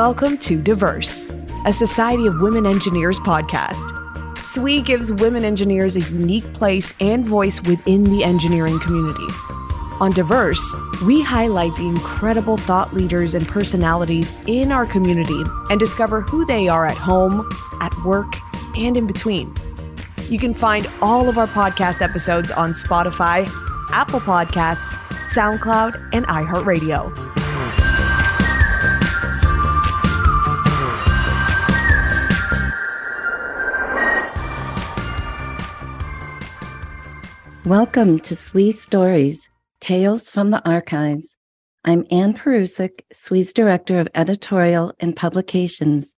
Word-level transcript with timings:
Welcome 0.00 0.38
to 0.38 0.62
Diverse, 0.62 1.30
a 1.66 1.74
Society 1.74 2.26
of 2.26 2.40
Women 2.40 2.64
Engineers 2.64 3.20
podcast. 3.20 4.38
SWE 4.38 4.80
gives 4.80 5.12
women 5.12 5.44
engineers 5.44 5.94
a 5.94 6.00
unique 6.00 6.50
place 6.54 6.94
and 7.00 7.22
voice 7.22 7.62
within 7.64 8.04
the 8.04 8.24
engineering 8.24 8.80
community. 8.80 9.26
On 10.00 10.10
Diverse, 10.10 10.74
we 11.04 11.22
highlight 11.22 11.76
the 11.76 11.86
incredible 11.86 12.56
thought 12.56 12.94
leaders 12.94 13.34
and 13.34 13.46
personalities 13.46 14.34
in 14.46 14.72
our 14.72 14.86
community 14.86 15.42
and 15.68 15.78
discover 15.78 16.22
who 16.22 16.46
they 16.46 16.66
are 16.66 16.86
at 16.86 16.96
home, 16.96 17.46
at 17.82 17.94
work, 18.02 18.32
and 18.78 18.96
in 18.96 19.06
between. 19.06 19.54
You 20.30 20.38
can 20.38 20.54
find 20.54 20.88
all 21.02 21.28
of 21.28 21.36
our 21.36 21.48
podcast 21.48 22.00
episodes 22.00 22.50
on 22.50 22.72
Spotify, 22.72 23.46
Apple 23.92 24.20
Podcasts, 24.20 24.88
SoundCloud, 25.34 26.08
and 26.14 26.26
iHeartRadio. 26.26 27.39
Welcome 37.66 38.20
to 38.20 38.34
SWE 38.34 38.72
Stories, 38.72 39.50
Tales 39.82 40.30
from 40.30 40.50
the 40.50 40.66
Archives. 40.66 41.36
I'm 41.84 42.06
Anne 42.10 42.32
Perusek, 42.32 43.02
SWE's 43.12 43.52
Director 43.52 44.00
of 44.00 44.08
Editorial 44.14 44.94
and 44.98 45.14
Publications. 45.14 46.14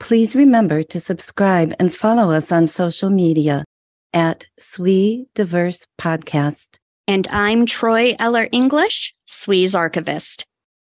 Please 0.00 0.34
remember 0.34 0.82
to 0.82 0.98
subscribe 0.98 1.72
and 1.78 1.94
follow 1.94 2.32
us 2.32 2.50
on 2.50 2.66
social 2.66 3.08
media 3.08 3.64
at 4.12 4.46
SWE 4.58 5.26
Diverse 5.36 5.86
Podcast. 5.96 6.78
And 7.06 7.28
I'm 7.28 7.66
Troy 7.66 8.16
Eller 8.18 8.48
English, 8.50 9.14
SWE's 9.26 9.76
archivist. 9.76 10.44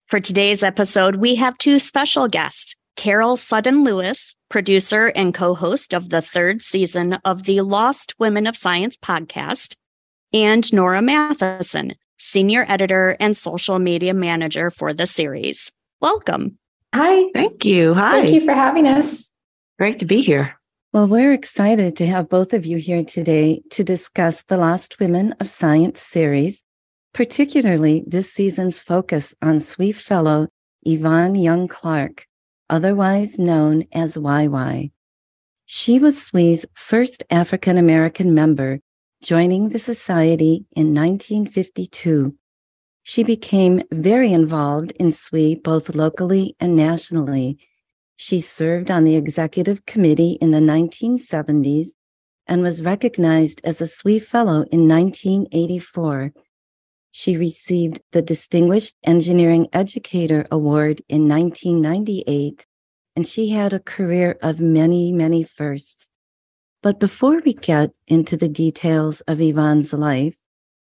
For 0.07 0.21
today's 0.21 0.63
episode, 0.63 1.17
we 1.17 1.35
have 1.35 1.59
two 1.59 1.79
special 1.79 2.29
guests 2.29 2.75
Carol 2.97 3.37
Sutton 3.37 3.85
Lewis, 3.85 4.35
producer 4.49 5.09
and 5.15 5.35
co 5.35 5.55
host 5.55 5.93
of 5.93 6.09
the 6.09 6.23
third 6.23 6.63
season 6.63 7.19
of 7.27 7.43
the 7.43 7.61
Lost 7.61 8.15
Women 8.19 8.47
of 8.47 8.57
Science 8.57 8.97
podcast, 8.97 9.75
and 10.33 10.73
Nora 10.73 11.01
Mathison, 11.01 11.95
senior 12.19 12.65
editor 12.69 13.17
and 13.21 13.37
social 13.37 13.79
media 13.79 14.15
manager 14.15 14.71
for 14.71 14.93
the 14.93 15.07
series. 15.07 15.71
Welcome. 16.01 16.59
Hi. 16.95 17.31
Thank 17.35 17.65
you. 17.65 17.95
Hi. 17.95 18.23
Thank 18.23 18.35
you 18.35 18.45
for 18.45 18.53
having 18.53 18.87
us. 18.87 19.33
Great 19.79 19.99
to 20.01 20.05
be 20.05 20.23
here. 20.23 20.59
Well, 20.93 21.09
we're 21.09 21.33
excited 21.33 21.97
to 21.97 22.07
have 22.07 22.29
both 22.29 22.53
of 22.53 22.67
you 22.67 22.77
here 22.77 23.03
today 23.03 23.63
to 23.71 23.83
discuss 23.83 24.43
the 24.43 24.59
Lost 24.59 25.01
Women 25.01 25.35
of 25.41 25.49
Science 25.49 26.03
series, 26.03 26.65
particularly 27.15 28.05
this 28.07 28.31
season's 28.31 28.79
focus 28.79 29.35
on 29.41 29.61
SWE 29.61 29.93
Fellow 29.93 30.49
Yvonne 30.83 31.35
Young 31.35 31.67
Clark, 31.67 32.27
otherwise 32.69 33.39
known 33.39 33.85
as 33.93 34.17
YY. 34.17 34.91
She 35.65 35.99
was 35.99 36.23
SWE's 36.23 36.67
first 36.75 37.23
African 37.31 37.79
American 37.79 38.35
member, 38.35 38.81
joining 39.23 39.71
the 39.71 39.79
Society 39.79 40.67
in 40.77 40.95
1952. 40.95 42.35
She 43.03 43.23
became 43.23 43.83
very 43.91 44.33
involved 44.33 44.93
in 44.93 45.13
SWE 45.13 45.55
both 45.55 45.95
locally 45.95 46.57
and 46.61 46.77
nationally 46.77 47.59
she 48.23 48.41
served 48.41 48.89
on 48.89 49.03
the 49.03 49.17
executive 49.17 49.85
committee 49.85 50.39
in 50.41 50.53
the 50.53 50.61
1970s 50.61 51.89
and 52.47 52.63
was 52.63 52.81
recognized 52.81 53.61
as 53.65 53.81
a 53.81 53.87
SWE 53.89 54.21
Fellow 54.21 54.65
in 54.71 54.87
1984. 54.87 56.33
She 57.11 57.37
received 57.37 58.01
the 58.13 58.23
Distinguished 58.23 58.95
Engineering 59.03 59.67
Educator 59.73 60.47
Award 60.53 61.03
in 61.09 61.29
1998, 61.29 62.65
and 63.17 63.27
she 63.27 63.49
had 63.49 63.73
a 63.73 63.81
career 63.81 64.39
of 64.41 64.61
many, 64.61 65.13
many 65.13 65.43
firsts. 65.43 66.09
But 66.83 66.99
before 66.99 67.41
we 67.45 67.55
get 67.55 67.93
into 68.09 68.37
the 68.37 68.49
details 68.49 69.21
of 69.23 69.41
Yvonne's 69.41 69.93
life, 69.93 70.35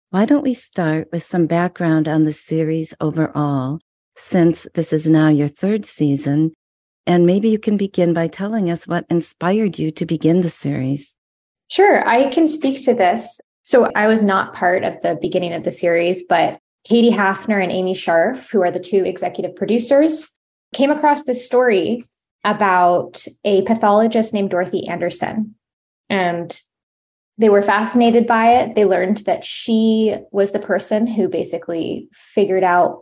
why 0.09 0.25
don't 0.25 0.43
we 0.43 0.53
start 0.53 1.09
with 1.11 1.23
some 1.23 1.45
background 1.45 2.07
on 2.07 2.23
the 2.23 2.33
series 2.33 2.93
overall, 3.01 3.79
since 4.15 4.67
this 4.75 4.93
is 4.93 5.07
now 5.07 5.27
your 5.27 5.49
third 5.49 5.85
season 5.85 6.53
and 7.05 7.25
maybe 7.25 7.49
you 7.49 7.59
can 7.59 7.77
begin 7.77 8.13
by 8.13 8.27
telling 8.27 8.69
us 8.69 8.87
what 8.87 9.05
inspired 9.09 9.77
you 9.77 9.91
to 9.91 10.05
begin 10.05 10.41
the 10.41 10.49
series. 10.49 11.15
Sure, 11.67 12.07
I 12.07 12.29
can 12.29 12.47
speak 12.47 12.83
to 12.85 12.93
this. 12.93 13.41
So 13.65 13.89
I 13.95 14.07
was 14.07 14.21
not 14.21 14.53
part 14.53 14.83
of 14.83 15.01
the 15.01 15.17
beginning 15.21 15.53
of 15.53 15.63
the 15.63 15.71
series, 15.71 16.23
but 16.27 16.59
Katie 16.85 17.11
Hafner 17.11 17.61
and 17.61 17.71
Amy 17.71 17.93
Scharf, 17.93 18.49
who 18.49 18.61
are 18.61 18.71
the 18.71 18.79
two 18.79 19.05
executive 19.05 19.55
producers, 19.55 20.29
came 20.73 20.91
across 20.91 21.23
this 21.23 21.45
story 21.45 22.05
about 22.43 23.25
a 23.45 23.61
pathologist 23.63 24.33
named 24.33 24.49
Dorothy 24.49 24.87
Anderson. 24.87 25.55
And 26.09 26.59
they 27.37 27.49
were 27.49 27.63
fascinated 27.63 28.27
by 28.27 28.53
it. 28.53 28.75
They 28.75 28.85
learned 28.85 29.17
that 29.19 29.43
she 29.43 30.15
was 30.31 30.51
the 30.51 30.59
person 30.59 31.07
who 31.07 31.27
basically 31.27 32.07
figured 32.13 32.63
out 32.63 33.01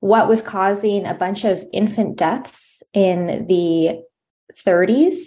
what 0.00 0.28
was 0.28 0.42
causing 0.42 1.06
a 1.06 1.14
bunch 1.14 1.44
of 1.44 1.64
infant 1.72 2.16
deaths 2.16 2.82
in 2.92 3.46
the 3.46 4.02
30s. 4.54 5.26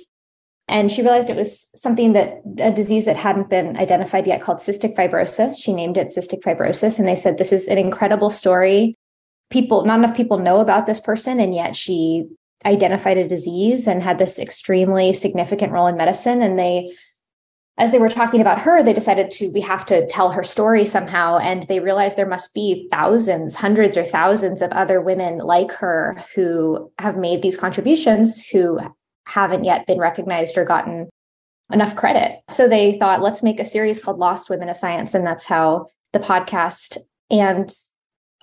And 0.67 0.91
she 0.91 1.01
realized 1.01 1.29
it 1.29 1.35
was 1.35 1.67
something 1.75 2.13
that 2.13 2.41
a 2.59 2.71
disease 2.71 3.05
that 3.05 3.17
hadn't 3.17 3.49
been 3.49 3.75
identified 3.77 4.27
yet 4.27 4.41
called 4.41 4.59
cystic 4.59 4.95
fibrosis. 4.95 5.55
She 5.59 5.73
named 5.73 5.97
it 5.97 6.07
cystic 6.07 6.41
fibrosis. 6.41 6.99
And 6.99 7.07
they 7.07 7.15
said, 7.15 7.37
This 7.37 7.51
is 7.51 7.67
an 7.67 7.77
incredible 7.77 8.29
story. 8.29 8.95
People, 9.49 9.85
not 9.85 9.99
enough 9.99 10.15
people 10.15 10.39
know 10.39 10.61
about 10.61 10.87
this 10.87 11.01
person. 11.01 11.39
And 11.39 11.53
yet 11.53 11.75
she 11.75 12.25
identified 12.65 13.17
a 13.17 13.27
disease 13.27 13.87
and 13.87 14.01
had 14.01 14.17
this 14.17 14.39
extremely 14.39 15.11
significant 15.11 15.73
role 15.73 15.87
in 15.87 15.97
medicine. 15.97 16.41
And 16.41 16.57
they 16.57 16.95
as 17.77 17.91
they 17.91 17.97
were 17.97 18.09
talking 18.09 18.39
about 18.39 18.59
her, 18.59 18.83
they 18.83 18.93
decided 18.93 19.31
to, 19.31 19.49
we 19.49 19.61
have 19.61 19.85
to 19.87 20.05
tell 20.07 20.31
her 20.31 20.43
story 20.43 20.85
somehow. 20.85 21.39
And 21.39 21.63
they 21.63 21.79
realized 21.79 22.17
there 22.17 22.27
must 22.27 22.53
be 22.53 22.87
thousands, 22.91 23.55
hundreds 23.55 23.97
or 23.97 24.03
thousands 24.03 24.61
of 24.61 24.71
other 24.71 25.01
women 25.01 25.39
like 25.39 25.71
her 25.71 26.23
who 26.35 26.91
have 26.99 27.17
made 27.17 27.41
these 27.41 27.57
contributions 27.57 28.45
who 28.45 28.79
haven't 29.25 29.63
yet 29.63 29.87
been 29.87 29.97
recognized 29.97 30.55
or 30.55 30.65
gotten 30.65 31.09
enough 31.71 31.95
credit. 31.95 32.41
So 32.47 32.67
they 32.67 32.99
thought, 32.99 33.23
let's 33.23 33.41
make 33.41 33.59
a 33.59 33.65
series 33.65 33.99
called 33.99 34.19
Lost 34.19 34.51
Women 34.51 34.69
of 34.69 34.77
Science. 34.77 35.15
And 35.15 35.25
that's 35.25 35.45
how 35.45 35.87
the 36.11 36.19
podcast 36.19 36.97
and 37.31 37.73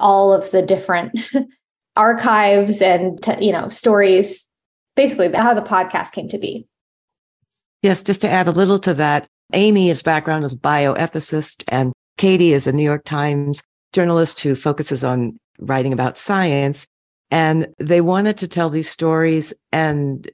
all 0.00 0.32
of 0.32 0.50
the 0.50 0.62
different 0.62 1.18
archives 1.96 2.82
and, 2.82 3.20
you 3.40 3.52
know, 3.52 3.68
stories, 3.68 4.48
basically 4.96 5.30
how 5.32 5.54
the 5.54 5.62
podcast 5.62 6.10
came 6.10 6.28
to 6.28 6.38
be. 6.38 6.66
Yes, 7.82 8.02
just 8.02 8.20
to 8.20 8.30
add 8.30 8.46
a 8.46 8.52
little 8.52 8.78
to 8.80 8.94
that, 8.94 9.26
Amy's 9.52 10.02
background 10.02 10.44
is 10.44 10.52
a 10.52 10.58
bioethicist 10.58 11.64
and 11.68 11.92
Katie 12.18 12.52
is 12.52 12.66
a 12.66 12.72
New 12.72 12.82
York 12.82 13.04
Times 13.04 13.62
journalist 13.92 14.40
who 14.40 14.54
focuses 14.54 15.02
on 15.02 15.38
writing 15.58 15.92
about 15.92 16.18
science. 16.18 16.86
And 17.30 17.68
they 17.78 18.00
wanted 18.00 18.36
to 18.38 18.48
tell 18.48 18.70
these 18.70 18.90
stories 18.90 19.54
and 19.72 20.30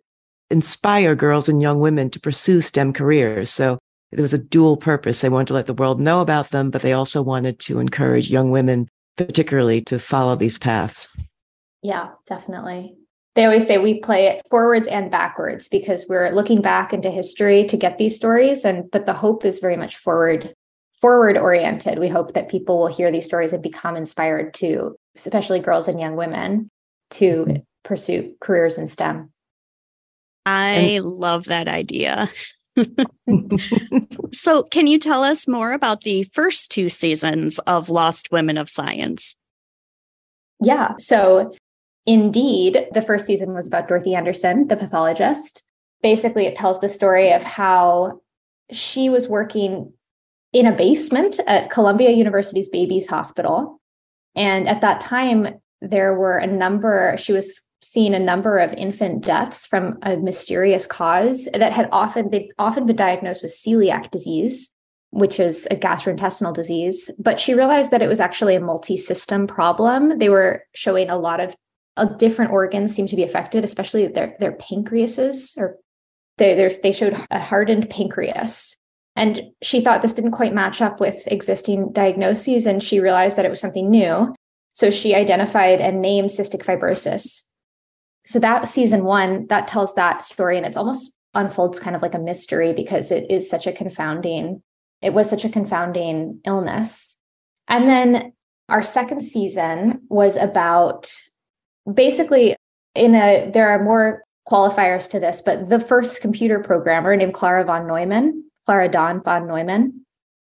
inspire 0.50 1.14
girls 1.14 1.48
and 1.48 1.62
young 1.62 1.80
women 1.80 2.10
to 2.10 2.20
pursue 2.20 2.60
STEM 2.60 2.92
careers. 2.92 3.50
So 3.50 3.78
there 4.12 4.22
was 4.22 4.34
a 4.34 4.38
dual 4.38 4.76
purpose. 4.76 5.20
They 5.20 5.28
wanted 5.28 5.48
to 5.48 5.54
let 5.54 5.66
the 5.66 5.74
world 5.74 6.00
know 6.00 6.20
about 6.20 6.50
them, 6.50 6.70
but 6.70 6.82
they 6.82 6.92
also 6.92 7.22
wanted 7.22 7.58
to 7.60 7.78
encourage 7.78 8.30
young 8.30 8.50
women, 8.50 8.88
particularly, 9.16 9.82
to 9.82 9.98
follow 9.98 10.36
these 10.36 10.58
paths. 10.58 11.08
Yeah, 11.82 12.10
definitely 12.26 12.94
they 13.36 13.44
always 13.44 13.66
say 13.66 13.78
we 13.78 14.00
play 14.00 14.26
it 14.26 14.42
forwards 14.50 14.86
and 14.86 15.10
backwards 15.10 15.68
because 15.68 16.06
we're 16.08 16.34
looking 16.34 16.62
back 16.62 16.92
into 16.92 17.10
history 17.10 17.64
to 17.66 17.76
get 17.76 17.98
these 17.98 18.16
stories 18.16 18.64
and 18.64 18.90
but 18.90 19.06
the 19.06 19.12
hope 19.12 19.44
is 19.44 19.58
very 19.58 19.76
much 19.76 19.96
forward 19.98 20.52
forward 21.00 21.36
oriented. 21.36 21.98
We 21.98 22.08
hope 22.08 22.32
that 22.32 22.48
people 22.48 22.78
will 22.78 22.86
hear 22.86 23.12
these 23.12 23.26
stories 23.26 23.52
and 23.52 23.62
become 23.62 23.96
inspired 23.96 24.54
to 24.54 24.96
especially 25.14 25.60
girls 25.60 25.86
and 25.86 26.00
young 26.00 26.16
women 26.16 26.70
to 27.10 27.44
mm-hmm. 27.44 27.56
pursue 27.84 28.34
careers 28.40 28.78
in 28.78 28.88
stem. 28.88 29.30
I 30.46 30.70
and- 30.96 31.04
love 31.04 31.44
that 31.44 31.68
idea. 31.68 32.30
So 34.32 34.64
can 34.64 34.86
you 34.86 34.98
tell 34.98 35.24
us 35.24 35.48
more 35.48 35.72
about 35.72 36.02
the 36.02 36.24
first 36.32 36.70
two 36.70 36.88
seasons 36.88 37.58
of 37.60 37.88
lost 37.88 38.30
women 38.30 38.58
of 38.58 38.68
science? 38.68 39.34
Yeah 40.62 40.92
so 40.98 41.54
Indeed, 42.06 42.86
the 42.92 43.02
first 43.02 43.26
season 43.26 43.52
was 43.52 43.66
about 43.66 43.88
Dorothy 43.88 44.14
Anderson, 44.14 44.68
the 44.68 44.76
pathologist. 44.76 45.64
Basically, 46.02 46.46
it 46.46 46.56
tells 46.56 46.80
the 46.80 46.88
story 46.88 47.32
of 47.32 47.42
how 47.42 48.20
she 48.70 49.08
was 49.08 49.28
working 49.28 49.92
in 50.52 50.66
a 50.66 50.72
basement 50.72 51.40
at 51.46 51.70
Columbia 51.70 52.10
University's 52.10 52.68
Babies 52.68 53.08
Hospital. 53.08 53.80
And 54.36 54.68
at 54.68 54.80
that 54.82 55.00
time, 55.00 55.60
there 55.80 56.14
were 56.14 56.38
a 56.38 56.46
number, 56.46 57.16
she 57.18 57.32
was 57.32 57.62
seeing 57.82 58.14
a 58.14 58.18
number 58.18 58.58
of 58.58 58.72
infant 58.74 59.24
deaths 59.24 59.66
from 59.66 59.98
a 60.02 60.16
mysterious 60.16 60.86
cause 60.86 61.48
that 61.52 61.72
had 61.72 61.88
often, 61.92 62.30
they'd 62.30 62.50
often 62.58 62.86
been 62.86 62.96
diagnosed 62.96 63.42
with 63.42 63.52
celiac 63.52 64.10
disease, 64.10 64.70
which 65.10 65.38
is 65.38 65.66
a 65.70 65.76
gastrointestinal 65.76 66.54
disease. 66.54 67.10
But 67.18 67.38
she 67.40 67.54
realized 67.54 67.90
that 67.90 68.02
it 68.02 68.08
was 68.08 68.20
actually 68.20 68.54
a 68.54 68.60
multi 68.60 68.96
system 68.96 69.46
problem. 69.46 70.18
They 70.18 70.28
were 70.28 70.64
showing 70.74 71.10
a 71.10 71.18
lot 71.18 71.40
of 71.40 71.54
different 72.04 72.52
organs 72.52 72.94
seem 72.94 73.06
to 73.06 73.16
be 73.16 73.22
affected, 73.22 73.64
especially 73.64 74.06
their 74.06 74.36
their 74.38 74.52
pancreases 74.52 75.56
or 75.56 75.78
they 76.38 76.78
they 76.82 76.92
showed 76.92 77.16
a 77.30 77.40
hardened 77.40 77.88
pancreas. 77.90 78.76
And 79.14 79.40
she 79.62 79.80
thought 79.80 80.02
this 80.02 80.12
didn't 80.12 80.32
quite 80.32 80.52
match 80.52 80.82
up 80.82 81.00
with 81.00 81.26
existing 81.26 81.92
diagnoses, 81.92 82.66
and 82.66 82.82
she 82.82 83.00
realized 83.00 83.36
that 83.38 83.46
it 83.46 83.50
was 83.50 83.60
something 83.60 83.90
new. 83.90 84.34
So 84.74 84.90
she 84.90 85.14
identified 85.14 85.80
and 85.80 86.02
named 86.02 86.28
cystic 86.28 86.62
fibrosis. 86.62 87.42
So 88.26 88.38
that 88.40 88.68
season 88.68 89.04
one, 89.04 89.46
that 89.46 89.68
tells 89.68 89.94
that 89.94 90.20
story, 90.20 90.58
and 90.58 90.66
it's 90.66 90.76
almost 90.76 91.12
unfolds 91.32 91.80
kind 91.80 91.96
of 91.96 92.02
like 92.02 92.14
a 92.14 92.18
mystery 92.18 92.74
because 92.74 93.10
it 93.10 93.30
is 93.30 93.48
such 93.48 93.66
a 93.66 93.72
confounding, 93.72 94.62
it 95.00 95.14
was 95.14 95.30
such 95.30 95.44
a 95.46 95.50
confounding 95.50 96.40
illness. 96.44 97.16
And 97.68 97.88
then 97.88 98.32
our 98.68 98.82
second 98.82 99.20
season 99.20 100.02
was 100.08 100.36
about 100.36 101.10
basically 101.92 102.56
in 102.94 103.14
a 103.14 103.50
there 103.52 103.68
are 103.68 103.82
more 103.82 104.22
qualifiers 104.48 105.08
to 105.10 105.20
this, 105.20 105.42
but 105.42 105.68
the 105.68 105.80
first 105.80 106.20
computer 106.20 106.60
programmer 106.60 107.16
named 107.16 107.34
Clara 107.34 107.64
von 107.64 107.86
Neumann, 107.86 108.44
Clara 108.64 108.88
Dan 108.88 109.20
von 109.22 109.46
Neumann, 109.46 110.04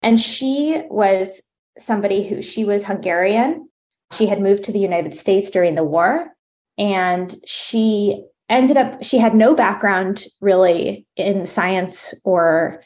and 0.02 0.20
she 0.20 0.82
was 0.90 1.40
somebody 1.78 2.26
who 2.26 2.42
she 2.42 2.64
was 2.64 2.84
Hungarian. 2.84 3.68
She 4.12 4.26
had 4.26 4.40
moved 4.40 4.64
to 4.64 4.72
the 4.72 4.78
United 4.78 5.14
States 5.14 5.50
during 5.50 5.74
the 5.74 5.84
war, 5.84 6.28
and 6.76 7.34
she 7.46 8.24
ended 8.48 8.76
up 8.76 9.02
she 9.02 9.18
had 9.18 9.34
no 9.34 9.54
background 9.54 10.24
really 10.40 11.06
in 11.16 11.46
science 11.46 12.14
or 12.24 12.82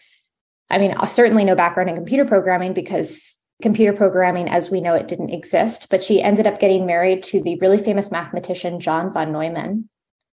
I 0.70 0.78
mean, 0.78 0.94
certainly 1.06 1.44
no 1.44 1.54
background 1.54 1.90
in 1.90 1.96
computer 1.96 2.24
programming 2.24 2.72
because 2.72 3.38
computer 3.62 3.92
programming 3.92 4.48
as 4.48 4.70
we 4.70 4.80
know 4.80 4.94
it 4.94 5.08
didn't 5.08 5.30
exist. 5.30 5.88
But 5.90 6.02
she 6.02 6.22
ended 6.22 6.46
up 6.46 6.60
getting 6.60 6.86
married 6.86 7.22
to 7.24 7.42
the 7.42 7.56
really 7.60 7.78
famous 7.78 8.10
mathematician 8.10 8.80
John 8.80 9.12
von 9.12 9.32
Neumann, 9.32 9.88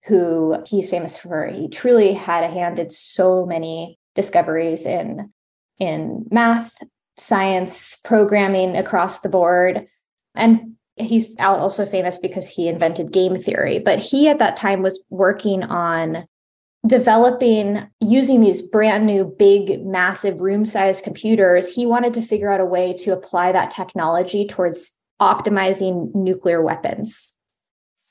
who 0.06 0.62
he's 0.66 0.90
famous 0.90 1.18
for. 1.18 1.48
He 1.48 1.68
truly 1.68 2.14
had 2.14 2.44
a 2.44 2.54
hand 2.54 2.80
in 2.80 2.90
so 2.90 3.46
many 3.46 3.98
discoveries 4.16 4.86
in 4.86 5.32
in 5.80 6.26
math, 6.30 6.76
science, 7.18 7.98
programming 8.04 8.78
across 8.78 9.22
the 9.22 9.30
board. 9.30 9.88
And 10.36 10.76
he's 10.96 11.34
also 11.40 11.86
famous 11.86 12.20
because 12.20 12.48
he 12.50 12.68
invented 12.68 13.12
game 13.12 13.40
theory. 13.40 13.80
But 13.80 14.00
he 14.00 14.30
at 14.30 14.40
that 14.40 14.56
time 14.56 14.84
was 14.84 15.04
working 15.10 15.64
on 15.64 16.28
developing 16.86 17.88
using 18.02 18.42
these 18.42 18.62
brand 18.62 19.06
new 19.06 19.24
big 19.24 19.86
massive 19.86 20.42
room 20.42 20.66
sized 20.66 21.04
computers 21.04 21.74
he 21.74 21.86
wanted 21.86 22.14
to 22.14 22.22
figure 22.22 22.52
out 22.52 22.60
a 22.60 22.66
way 22.66 22.94
to 22.94 23.14
apply 23.14 23.52
that 23.52 23.72
technology 23.72 24.46
towards 24.46 24.92
optimizing 25.22 26.14
nuclear 26.14 26.62
weapons. 26.62 27.34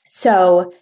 So 0.09 0.73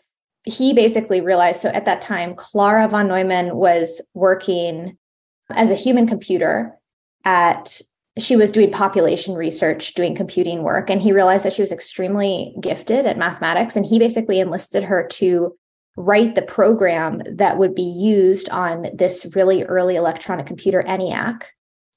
he 0.44 0.74
basically 0.74 1.22
realized 1.22 1.62
so 1.62 1.70
at 1.70 1.86
that 1.86 2.02
time 2.02 2.34
clara 2.36 2.88
von 2.88 3.08
neumann 3.08 3.56
was 3.56 4.02
working 4.14 4.98
as 5.50 5.70
a 5.70 5.76
human 5.76 6.08
computer 6.08 6.74
at 7.26 7.82
she 8.18 8.36
was 8.36 8.52
doing 8.52 8.72
population 8.72 9.36
research 9.36 9.94
doing 9.94 10.16
computing 10.16 10.64
work 10.64 10.90
and 10.90 11.02
he 11.02 11.12
realized 11.12 11.46
that 11.46 11.54
she 11.54 11.62
was 11.62 11.72
extremely 11.72 12.56
gifted 12.60 13.06
at 13.06 13.18
mathematics 13.18 13.76
and 13.76 13.86
he 13.86 14.00
basically 14.00 14.40
enlisted 14.40 14.84
her 14.84 15.08
to 15.08 15.56
write 15.98 16.36
the 16.36 16.42
program 16.42 17.22
that 17.28 17.58
would 17.58 17.76
be 17.76 17.82
used 17.82 18.50
on 18.50 18.88
this 18.94 19.26
really 19.36 19.64
early 19.64 19.96
electronic 19.96 20.46
computer 20.46 20.84
ENIAC. 20.88 21.44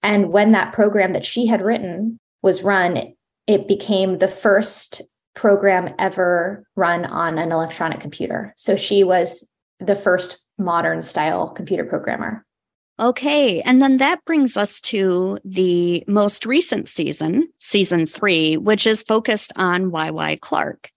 And 0.02 0.30
when 0.30 0.52
that 0.52 0.72
program 0.72 1.12
that 1.12 1.24
she 1.24 1.46
had 1.46 1.62
written 1.62 2.18
was 2.42 2.62
run, 2.62 3.14
it 3.46 3.68
became 3.68 4.18
the 4.18 4.28
first 4.28 5.00
program 5.34 5.94
ever 5.98 6.64
run 6.76 7.04
on 7.06 7.38
an 7.38 7.52
electronic 7.52 8.00
computer. 8.00 8.54
So 8.56 8.76
she 8.76 9.04
was 9.04 9.46
the 9.80 9.94
first 9.94 10.38
modern 10.58 11.02
style 11.02 11.48
computer 11.48 11.84
programmer. 11.84 12.44
Okay. 13.00 13.60
And 13.62 13.82
then 13.82 13.96
that 13.96 14.24
brings 14.24 14.56
us 14.56 14.80
to 14.82 15.38
the 15.44 16.04
most 16.06 16.46
recent 16.46 16.88
season, 16.88 17.48
season 17.58 18.06
three, 18.06 18.56
which 18.56 18.86
is 18.86 19.02
focused 19.02 19.52
on 19.56 19.90
YY 19.90 20.40
Clark. 20.40 20.90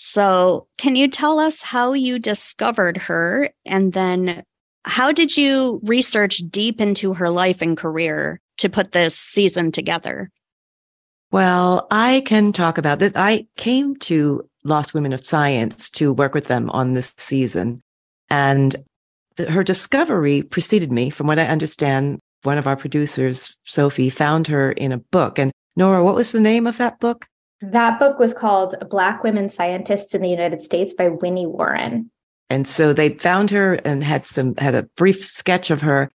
So, 0.00 0.68
can 0.78 0.94
you 0.94 1.08
tell 1.08 1.40
us 1.40 1.60
how 1.60 1.92
you 1.92 2.20
discovered 2.20 2.96
her? 2.98 3.50
And 3.66 3.92
then, 3.94 4.44
how 4.84 5.10
did 5.10 5.36
you 5.36 5.80
research 5.82 6.40
deep 6.50 6.80
into 6.80 7.14
her 7.14 7.30
life 7.30 7.60
and 7.62 7.76
career 7.76 8.40
to 8.58 8.68
put 8.68 8.92
this 8.92 9.16
season 9.16 9.72
together? 9.72 10.30
Well, 11.32 11.88
I 11.90 12.22
can 12.26 12.52
talk 12.52 12.78
about 12.78 13.00
this. 13.00 13.12
I 13.16 13.48
came 13.56 13.96
to 13.96 14.48
Lost 14.62 14.94
Women 14.94 15.12
of 15.12 15.26
Science 15.26 15.90
to 15.90 16.12
work 16.12 16.32
with 16.32 16.44
them 16.44 16.70
on 16.70 16.92
this 16.92 17.12
season. 17.16 17.80
And 18.30 18.76
the, 19.34 19.50
her 19.50 19.64
discovery 19.64 20.42
preceded 20.42 20.92
me. 20.92 21.10
From 21.10 21.26
what 21.26 21.40
I 21.40 21.46
understand, 21.46 22.20
one 22.44 22.56
of 22.56 22.68
our 22.68 22.76
producers, 22.76 23.56
Sophie, 23.64 24.10
found 24.10 24.46
her 24.46 24.70
in 24.70 24.92
a 24.92 24.98
book. 24.98 25.40
And 25.40 25.50
Nora, 25.74 26.04
what 26.04 26.14
was 26.14 26.30
the 26.30 26.38
name 26.38 26.68
of 26.68 26.78
that 26.78 27.00
book? 27.00 27.26
That 27.60 27.98
book 27.98 28.18
was 28.18 28.32
called 28.32 28.74
Black 28.88 29.24
Women 29.24 29.48
Scientists 29.48 30.14
in 30.14 30.22
the 30.22 30.28
United 30.28 30.62
States 30.62 30.92
by 30.92 31.08
Wini 31.08 31.46
Warren. 31.46 32.10
And 32.50 32.66
so 32.66 32.92
they 32.92 33.10
found 33.10 33.50
her 33.50 33.74
and 33.74 34.02
had 34.02 34.26
some 34.26 34.54
had 34.56 34.74
a 34.74 34.88
brief 34.96 35.28
sketch 35.28 35.70
of 35.70 35.82
her 35.82 36.10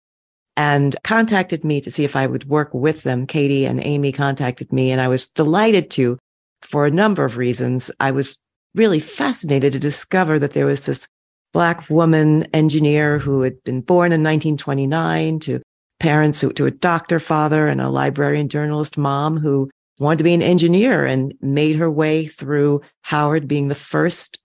and 0.56 0.94
contacted 1.02 1.64
me 1.64 1.80
to 1.80 1.90
see 1.90 2.04
if 2.04 2.16
I 2.16 2.26
would 2.26 2.48
work 2.48 2.72
with 2.72 3.02
them. 3.02 3.26
Katie 3.26 3.66
and 3.66 3.84
Amy 3.84 4.12
contacted 4.12 4.72
me 4.72 4.90
and 4.90 5.00
I 5.00 5.08
was 5.08 5.28
delighted 5.28 5.90
to 5.92 6.18
for 6.62 6.86
a 6.86 6.90
number 6.90 7.24
of 7.24 7.36
reasons. 7.36 7.90
I 8.00 8.12
was 8.12 8.38
really 8.74 9.00
fascinated 9.00 9.72
to 9.72 9.78
discover 9.78 10.38
that 10.38 10.52
there 10.52 10.66
was 10.66 10.86
this 10.86 11.06
black 11.52 11.88
woman 11.90 12.44
engineer 12.54 13.18
who 13.18 13.42
had 13.42 13.62
been 13.64 13.80
born 13.80 14.12
in 14.12 14.22
1929 14.22 15.40
to 15.40 15.60
parents 16.00 16.40
who, 16.40 16.52
to 16.54 16.66
a 16.66 16.70
doctor 16.70 17.18
father 17.18 17.66
and 17.66 17.80
a 17.80 17.90
librarian 17.90 18.48
journalist 18.48 18.96
mom 18.96 19.38
who 19.38 19.70
wanted 20.02 20.19
to 20.19 20.25
be 20.25 20.34
an 20.34 20.43
engineer 20.43 21.06
and 21.06 21.34
made 21.40 21.76
her 21.76 21.90
way 21.90 22.26
through 22.26 22.81
Howard 23.02 23.49
being 23.49 23.69
the 23.69 23.75
first 23.75 24.38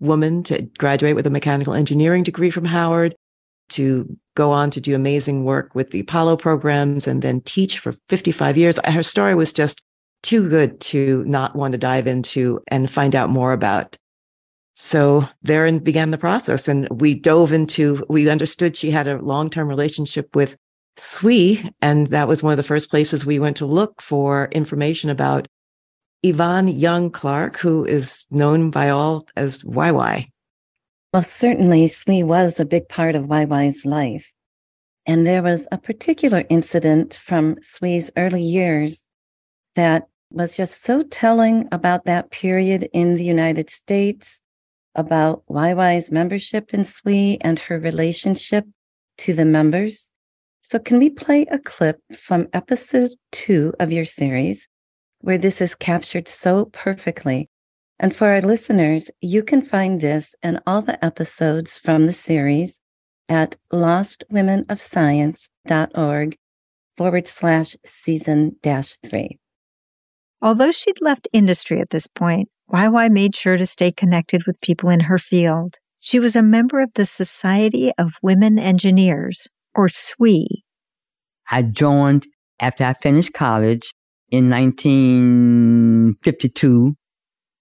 woman 0.00 0.42
to 0.44 0.62
graduate 0.78 1.14
with 1.14 1.26
a 1.26 1.30
mechanical 1.30 1.74
engineering 1.74 2.22
degree 2.22 2.50
from 2.50 2.64
Howard, 2.64 3.14
to 3.68 4.16
go 4.36 4.52
on 4.52 4.70
to 4.70 4.80
do 4.80 4.94
amazing 4.94 5.44
work 5.44 5.74
with 5.74 5.90
the 5.90 6.00
Apollo 6.00 6.36
programs 6.36 7.06
and 7.06 7.22
then 7.22 7.40
teach 7.40 7.78
for 7.78 7.92
55 8.08 8.56
years. 8.56 8.78
Her 8.84 9.02
story 9.02 9.34
was 9.34 9.52
just 9.52 9.82
too 10.22 10.48
good 10.48 10.80
to 10.80 11.24
not 11.24 11.56
want 11.56 11.72
to 11.72 11.78
dive 11.78 12.06
into 12.06 12.60
and 12.68 12.90
find 12.90 13.14
out 13.14 13.30
more 13.30 13.52
about. 13.52 13.96
So 14.74 15.26
therein 15.42 15.78
began 15.78 16.10
the 16.10 16.18
process. 16.18 16.68
And 16.68 16.88
we 16.90 17.14
dove 17.14 17.52
into, 17.52 18.04
we 18.08 18.28
understood 18.28 18.76
she 18.76 18.90
had 18.90 19.08
a 19.08 19.18
long 19.22 19.50
term 19.50 19.68
relationship 19.68 20.34
with 20.36 20.56
SWE. 20.96 21.70
And 21.82 22.06
that 22.08 22.28
was 22.28 22.42
one 22.42 22.52
of 22.52 22.56
the 22.56 22.62
first 22.62 22.90
places 22.90 23.26
we 23.26 23.38
went 23.38 23.56
to 23.58 23.66
look 23.66 24.00
for 24.00 24.48
information 24.52 25.10
about 25.10 25.46
Yvonne 26.22 26.68
Young 26.68 27.10
Clark, 27.10 27.58
who 27.58 27.84
is 27.84 28.26
known 28.30 28.70
by 28.70 28.88
all 28.88 29.26
as 29.36 29.58
YY. 29.62 30.28
Well, 31.12 31.22
certainly 31.22 31.86
SWE 31.86 32.24
was 32.24 32.58
a 32.58 32.64
big 32.64 32.88
part 32.88 33.14
of 33.14 33.26
YY's 33.26 33.86
life. 33.86 34.26
And 35.06 35.26
there 35.26 35.42
was 35.42 35.68
a 35.70 35.78
particular 35.78 36.44
incident 36.50 37.18
from 37.24 37.56
SWE's 37.62 38.10
early 38.16 38.42
years 38.42 39.06
that 39.76 40.08
was 40.32 40.56
just 40.56 40.82
so 40.82 41.02
telling 41.04 41.68
about 41.70 42.04
that 42.06 42.30
period 42.30 42.88
in 42.92 43.14
the 43.14 43.24
United 43.24 43.70
States, 43.70 44.40
about 44.96 45.44
YY's 45.48 46.10
membership 46.10 46.74
in 46.74 46.82
SWE 46.82 47.38
and 47.40 47.58
her 47.60 47.78
relationship 47.78 48.66
to 49.18 49.32
the 49.32 49.44
members. 49.44 50.10
So, 50.68 50.80
can 50.80 50.98
we 50.98 51.10
play 51.10 51.46
a 51.48 51.60
clip 51.60 52.00
from 52.12 52.48
episode 52.52 53.12
two 53.30 53.72
of 53.78 53.92
your 53.92 54.04
series 54.04 54.66
where 55.20 55.38
this 55.38 55.60
is 55.60 55.76
captured 55.76 56.28
so 56.28 56.64
perfectly? 56.72 57.46
And 58.00 58.16
for 58.16 58.30
our 58.30 58.42
listeners, 58.42 59.08
you 59.20 59.44
can 59.44 59.64
find 59.64 60.00
this 60.00 60.34
and 60.42 60.58
all 60.66 60.82
the 60.82 61.04
episodes 61.04 61.78
from 61.78 62.06
the 62.06 62.12
series 62.12 62.80
at 63.28 63.54
lostwomenofscience.org 63.72 66.36
forward 66.96 67.28
slash 67.28 67.76
season 67.86 68.56
dash 68.60 68.96
three. 69.08 69.38
Although 70.42 70.72
she'd 70.72 71.00
left 71.00 71.28
industry 71.32 71.80
at 71.80 71.90
this 71.90 72.08
point, 72.08 72.48
YY 72.72 73.08
made 73.12 73.36
sure 73.36 73.56
to 73.56 73.66
stay 73.66 73.92
connected 73.92 74.42
with 74.48 74.60
people 74.60 74.90
in 74.90 74.98
her 74.98 75.18
field. 75.18 75.76
She 76.00 76.18
was 76.18 76.34
a 76.34 76.42
member 76.42 76.80
of 76.80 76.90
the 76.96 77.06
Society 77.06 77.92
of 77.96 78.14
Women 78.20 78.58
Engineers, 78.58 79.46
or 79.76 79.88
SWE. 79.88 80.64
I 81.50 81.62
joined 81.62 82.26
after 82.58 82.84
I 82.84 82.94
finished 82.94 83.32
college 83.32 83.94
in 84.30 84.50
1952. 84.50 86.94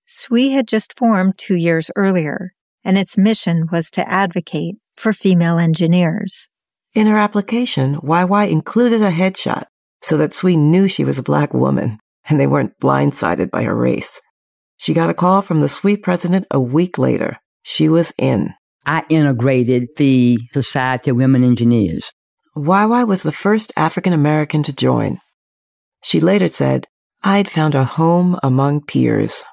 SWE 0.08 0.52
had 0.52 0.68
just 0.68 0.98
formed 0.98 1.38
two 1.38 1.56
years 1.56 1.92
earlier, 1.96 2.54
and 2.84 2.98
its 2.98 3.18
mission 3.18 3.68
was 3.72 3.92
to 3.92 4.10
advocate 4.10 4.76
for 4.96 5.14
female 5.14 5.60
engineers. 5.60 6.50
In 6.94 7.08
her 7.08 7.18
application, 7.18 7.98
YY 7.98 8.50
included 8.50 9.02
a 9.02 9.12
headshot 9.12 9.66
so 10.02 10.18
that 10.18 10.34
SWE 10.34 10.56
knew 10.56 10.88
she 10.88 11.04
was 11.04 11.18
a 11.18 11.24
black 11.24 11.54
woman 11.54 12.00
and 12.30 12.40
they 12.40 12.48
weren't 12.48 12.80
blindsided 12.80 13.52
by 13.52 13.64
her 13.64 13.76
race. 13.76 14.22
She 14.78 14.94
got 14.94 15.10
a 15.10 15.14
call 15.14 15.42
from 15.42 15.60
the 15.62 15.70
SWE 15.70 15.98
president 15.98 16.46
a 16.52 16.60
week 16.60 16.98
later. 16.98 17.38
She 17.64 17.90
was 17.90 18.14
in. 18.18 18.54
I 18.86 19.04
integrated 19.10 19.90
the 19.98 20.40
Society 20.54 21.12
of 21.12 21.18
Women 21.18 21.44
Engineers. 21.44 22.12
YY 22.56 23.08
was 23.08 23.24
the 23.24 23.32
first 23.32 23.74
African 23.76 24.14
American 24.14 24.64
to 24.64 24.74
join. 24.74 25.20
She 26.04 26.20
later 26.20 26.48
said, 26.48 26.88
I'd 27.24 27.50
found 27.50 27.74
a 27.74 27.84
home 27.84 28.38
among 28.44 28.82
peers. 28.82 29.44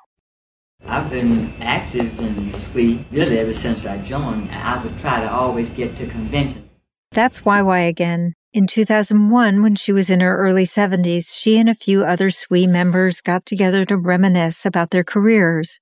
I've 0.86 1.08
been 1.10 1.52
active 1.60 2.18
in 2.20 2.52
SWE 2.52 3.04
really 3.10 3.38
ever 3.38 3.52
since 3.54 3.86
I 3.86 3.98
joined. 4.02 4.50
I 4.50 4.82
would 4.82 4.98
try 4.98 5.20
to 5.20 5.32
always 5.32 5.70
get 5.70 5.96
to 5.96 6.06
convention. 6.06 6.68
That's 7.12 7.40
YY 7.40 7.88
again. 7.88 8.34
In 8.52 8.66
2001, 8.66 9.62
when 9.62 9.76
she 9.76 9.92
was 9.92 10.10
in 10.10 10.20
her 10.20 10.36
early 10.36 10.64
70s, 10.64 11.34
she 11.34 11.58
and 11.58 11.70
a 11.70 11.74
few 11.74 12.04
other 12.04 12.28
SWE 12.28 12.66
members 12.66 13.22
got 13.22 13.46
together 13.46 13.86
to 13.86 13.96
reminisce 13.96 14.66
about 14.66 14.90
their 14.90 15.04
careers. 15.04 15.80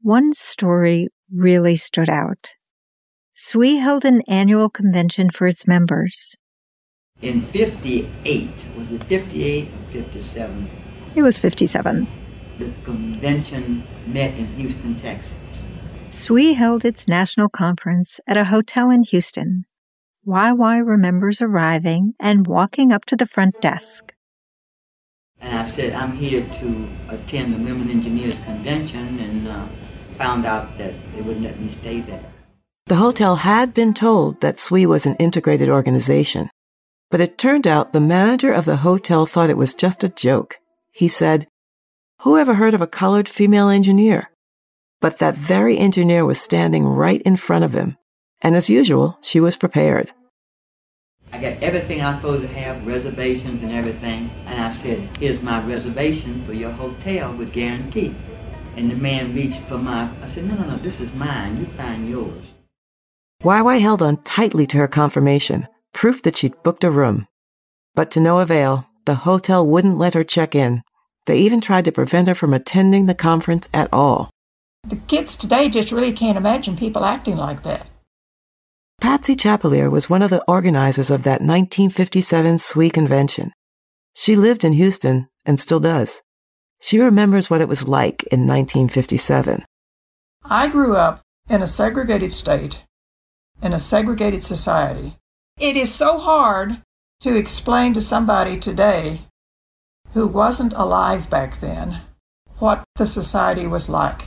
One 0.00 0.32
story 0.32 1.08
really 1.30 1.76
stood 1.76 2.08
out. 2.08 2.54
SWE 3.40 3.76
held 3.76 4.04
an 4.04 4.20
annual 4.22 4.68
convention 4.68 5.30
for 5.30 5.46
its 5.46 5.64
members. 5.64 6.34
In 7.22 7.40
58, 7.40 8.50
was 8.76 8.90
it 8.90 9.04
58 9.04 9.68
or 9.68 9.92
57? 9.92 10.68
It 11.14 11.22
was 11.22 11.38
57. 11.38 12.08
The 12.58 12.72
convention 12.82 13.84
met 14.08 14.36
in 14.36 14.46
Houston, 14.56 14.96
Texas. 14.96 15.62
SWE 16.10 16.54
held 16.54 16.84
its 16.84 17.06
national 17.06 17.48
conference 17.48 18.18
at 18.26 18.36
a 18.36 18.46
hotel 18.46 18.90
in 18.90 19.04
Houston. 19.04 19.66
YY 20.26 20.84
remembers 20.84 21.40
arriving 21.40 22.14
and 22.18 22.44
walking 22.44 22.90
up 22.90 23.04
to 23.04 23.14
the 23.14 23.28
front 23.28 23.60
desk. 23.60 24.12
And 25.40 25.56
I 25.56 25.62
said, 25.62 25.92
I'm 25.92 26.16
here 26.16 26.44
to 26.44 26.88
attend 27.08 27.54
the 27.54 27.58
Women 27.58 27.88
Engineers 27.88 28.40
Convention 28.40 29.20
and 29.20 29.46
uh, 29.46 29.68
found 30.08 30.44
out 30.44 30.76
that 30.78 30.92
they 31.12 31.22
wouldn't 31.22 31.44
let 31.44 31.60
me 31.60 31.68
stay 31.68 32.00
there. 32.00 32.24
The 32.88 32.96
hotel 32.96 33.36
had 33.36 33.74
been 33.74 33.92
told 33.92 34.40
that 34.40 34.58
SWE 34.58 34.86
was 34.86 35.04
an 35.04 35.14
integrated 35.16 35.68
organization, 35.68 36.48
but 37.10 37.20
it 37.20 37.36
turned 37.36 37.66
out 37.66 37.92
the 37.92 38.00
manager 38.00 38.50
of 38.50 38.64
the 38.64 38.78
hotel 38.78 39.26
thought 39.26 39.50
it 39.50 39.58
was 39.58 39.74
just 39.74 40.04
a 40.04 40.08
joke. 40.08 40.56
He 40.90 41.06
said, 41.06 41.46
Who 42.20 42.38
ever 42.38 42.54
heard 42.54 42.72
of 42.72 42.80
a 42.80 42.86
colored 42.86 43.28
female 43.28 43.68
engineer? 43.68 44.30
But 45.02 45.18
that 45.18 45.34
very 45.34 45.76
engineer 45.76 46.24
was 46.24 46.40
standing 46.40 46.86
right 46.86 47.20
in 47.26 47.36
front 47.36 47.62
of 47.62 47.74
him, 47.74 47.98
and 48.40 48.56
as 48.56 48.70
usual, 48.70 49.18
she 49.20 49.38
was 49.38 49.54
prepared. 49.54 50.10
I 51.30 51.42
got 51.42 51.62
everything 51.62 52.00
I'm 52.00 52.16
supposed 52.16 52.48
to 52.48 52.54
have, 52.54 52.86
reservations 52.86 53.62
and 53.62 53.72
everything, 53.72 54.30
and 54.46 54.58
I 54.58 54.70
said, 54.70 54.98
Here's 55.18 55.42
my 55.42 55.62
reservation 55.66 56.40
for 56.44 56.54
your 56.54 56.70
hotel 56.70 57.34
with 57.34 57.52
guarantee. 57.52 58.14
And 58.76 58.90
the 58.90 58.96
man 58.96 59.34
reached 59.34 59.60
for 59.60 59.76
my, 59.76 60.08
I 60.22 60.26
said, 60.26 60.46
No, 60.46 60.54
no, 60.54 60.68
no, 60.68 60.76
this 60.76 61.00
is 61.00 61.12
mine. 61.12 61.58
You 61.58 61.66
find 61.66 62.08
yours. 62.08 62.54
YY 63.44 63.80
held 63.80 64.02
on 64.02 64.22
tightly 64.24 64.66
to 64.66 64.78
her 64.78 64.88
confirmation, 64.88 65.68
proof 65.92 66.22
that 66.22 66.36
she'd 66.36 66.60
booked 66.64 66.82
a 66.82 66.90
room. 66.90 67.28
But 67.94 68.10
to 68.12 68.20
no 68.20 68.40
avail, 68.40 68.88
the 69.04 69.14
hotel 69.14 69.64
wouldn't 69.64 69.96
let 69.96 70.14
her 70.14 70.24
check 70.24 70.56
in. 70.56 70.82
They 71.26 71.38
even 71.38 71.60
tried 71.60 71.84
to 71.84 71.92
prevent 71.92 72.26
her 72.26 72.34
from 72.34 72.52
attending 72.52 73.06
the 73.06 73.14
conference 73.14 73.68
at 73.72 73.92
all. 73.92 74.30
The 74.88 74.96
kids 74.96 75.36
today 75.36 75.68
just 75.68 75.92
really 75.92 76.12
can't 76.12 76.36
imagine 76.36 76.76
people 76.76 77.04
acting 77.04 77.36
like 77.36 77.62
that. 77.62 77.86
Patsy 79.00 79.36
Chapelier 79.36 79.88
was 79.88 80.10
one 80.10 80.22
of 80.22 80.30
the 80.30 80.42
organizers 80.48 81.10
of 81.10 81.22
that 81.22 81.40
1957 81.40 82.58
SWE 82.58 82.90
convention. 82.90 83.52
She 84.14 84.34
lived 84.34 84.64
in 84.64 84.72
Houston 84.72 85.28
and 85.46 85.60
still 85.60 85.78
does. 85.78 86.22
She 86.80 86.98
remembers 86.98 87.48
what 87.48 87.60
it 87.60 87.68
was 87.68 87.86
like 87.86 88.24
in 88.24 88.48
1957. 88.48 89.64
I 90.44 90.66
grew 90.66 90.96
up 90.96 91.22
in 91.48 91.62
a 91.62 91.68
segregated 91.68 92.32
state 92.32 92.82
in 93.62 93.72
a 93.72 93.80
segregated 93.80 94.42
society. 94.42 95.16
It 95.58 95.76
is 95.76 95.94
so 95.94 96.18
hard 96.18 96.82
to 97.20 97.36
explain 97.36 97.94
to 97.94 98.00
somebody 98.00 98.58
today 98.58 99.22
who 100.12 100.26
wasn't 100.26 100.72
alive 100.74 101.28
back 101.28 101.60
then 101.60 102.02
what 102.58 102.84
the 102.96 103.06
society 103.06 103.66
was 103.66 103.88
like. 103.88 104.22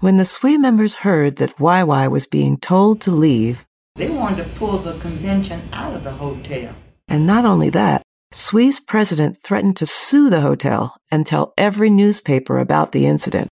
When 0.00 0.16
the 0.16 0.24
SWE 0.24 0.58
members 0.58 0.96
heard 0.96 1.36
that 1.36 1.56
YY 1.56 2.10
was 2.10 2.26
being 2.26 2.58
told 2.58 3.00
to 3.02 3.10
leave, 3.10 3.64
they 3.96 4.10
wanted 4.10 4.44
to 4.44 4.50
pull 4.58 4.78
the 4.78 4.98
convention 4.98 5.62
out 5.72 5.94
of 5.94 6.04
the 6.04 6.12
hotel. 6.12 6.74
And 7.08 7.26
not 7.26 7.44
only 7.44 7.70
that, 7.70 8.02
SWE's 8.32 8.80
president 8.80 9.40
threatened 9.42 9.76
to 9.76 9.86
sue 9.86 10.28
the 10.28 10.40
hotel 10.40 10.96
and 11.10 11.24
tell 11.24 11.54
every 11.56 11.90
newspaper 11.90 12.58
about 12.58 12.92
the 12.92 13.06
incident. 13.06 13.48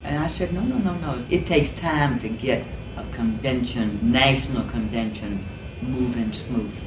And 0.00 0.22
I 0.22 0.28
said, 0.28 0.52
no, 0.52 0.60
no, 0.62 0.78
no, 0.78 0.94
no. 0.96 1.24
It 1.28 1.46
takes 1.46 1.72
time 1.72 2.20
to 2.20 2.28
get 2.28 2.62
a 2.62 2.83
convention, 3.14 3.98
national 4.02 4.64
convention, 4.68 5.44
moving 5.82 6.32
smoothly. 6.32 6.80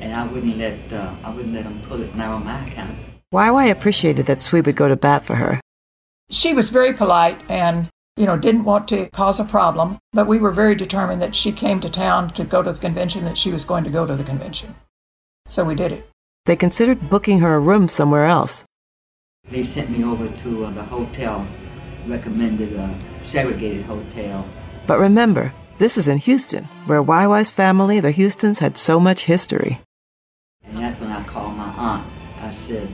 And 0.00 0.14
I 0.14 0.26
wouldn't 0.26 0.56
let 0.56 0.78
uh, 0.92 1.14
I 1.24 1.30
wouldn't 1.34 1.54
let 1.54 1.64
them 1.64 1.80
pull 1.82 2.02
it 2.02 2.14
now 2.14 2.34
on 2.36 2.44
my 2.44 2.66
account. 2.66 2.96
Why 3.30 3.48
YY 3.48 3.70
appreciated 3.70 4.26
that 4.26 4.40
SWE 4.40 4.62
would 4.62 4.76
go 4.76 4.88
to 4.88 4.96
bat 4.96 5.24
for 5.24 5.34
her. 5.34 5.60
She 6.30 6.54
was 6.54 6.70
very 6.70 6.92
polite 6.92 7.40
and 7.48 7.88
you 8.16 8.26
know 8.26 8.36
didn't 8.36 8.64
want 8.64 8.88
to 8.88 9.08
cause 9.10 9.40
a 9.40 9.44
problem, 9.44 9.98
but 10.12 10.26
we 10.26 10.38
were 10.38 10.50
very 10.50 10.74
determined 10.74 11.20
that 11.22 11.34
she 11.34 11.52
came 11.52 11.80
to 11.80 11.90
town 11.90 12.32
to 12.34 12.44
go 12.44 12.62
to 12.62 12.72
the 12.72 12.80
convention 12.80 13.24
that 13.24 13.38
she 13.38 13.50
was 13.50 13.64
going 13.64 13.84
to 13.84 13.90
go 13.90 14.06
to 14.06 14.14
the 14.14 14.24
convention. 14.24 14.74
So 15.46 15.64
we 15.64 15.74
did 15.74 15.92
it. 15.92 16.08
They 16.46 16.56
considered 16.56 17.10
booking 17.10 17.40
her 17.40 17.54
a 17.54 17.60
room 17.60 17.88
somewhere 17.88 18.26
else. 18.26 18.64
They 19.48 19.62
sent 19.62 19.90
me 19.90 20.04
over 20.04 20.28
to 20.28 20.64
uh, 20.64 20.70
the 20.70 20.82
hotel, 20.82 21.46
recommended 22.06 22.72
a 22.72 22.94
segregated 23.22 23.84
hotel 23.84 24.46
but 24.86 24.98
remember, 24.98 25.52
this 25.78 25.98
is 25.98 26.08
in 26.08 26.18
Houston, 26.18 26.64
where 26.86 27.02
YY's 27.02 27.50
family, 27.50 28.00
the 28.00 28.12
Houstons, 28.12 28.60
had 28.60 28.76
so 28.76 28.98
much 28.98 29.24
history. 29.24 29.80
And 30.64 30.78
that's 30.78 31.00
when 31.00 31.10
I 31.10 31.22
called 31.24 31.56
my 31.56 31.68
aunt. 31.76 32.06
I 32.40 32.50
said, 32.50 32.88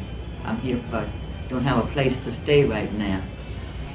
I'm 0.45 0.57
here, 0.59 0.81
but 0.91 1.07
don't 1.49 1.63
have 1.63 1.85
a 1.85 1.93
place 1.93 2.19
to 2.19 2.33
stay 2.33 2.65
right 2.65 2.93
now. 2.95 3.23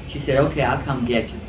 She 0.08 0.20
said, 0.20 0.38
okay, 0.46 0.62
I'll 0.62 0.82
come 0.84 1.06
get 1.06 1.34
you. 1.34 1.40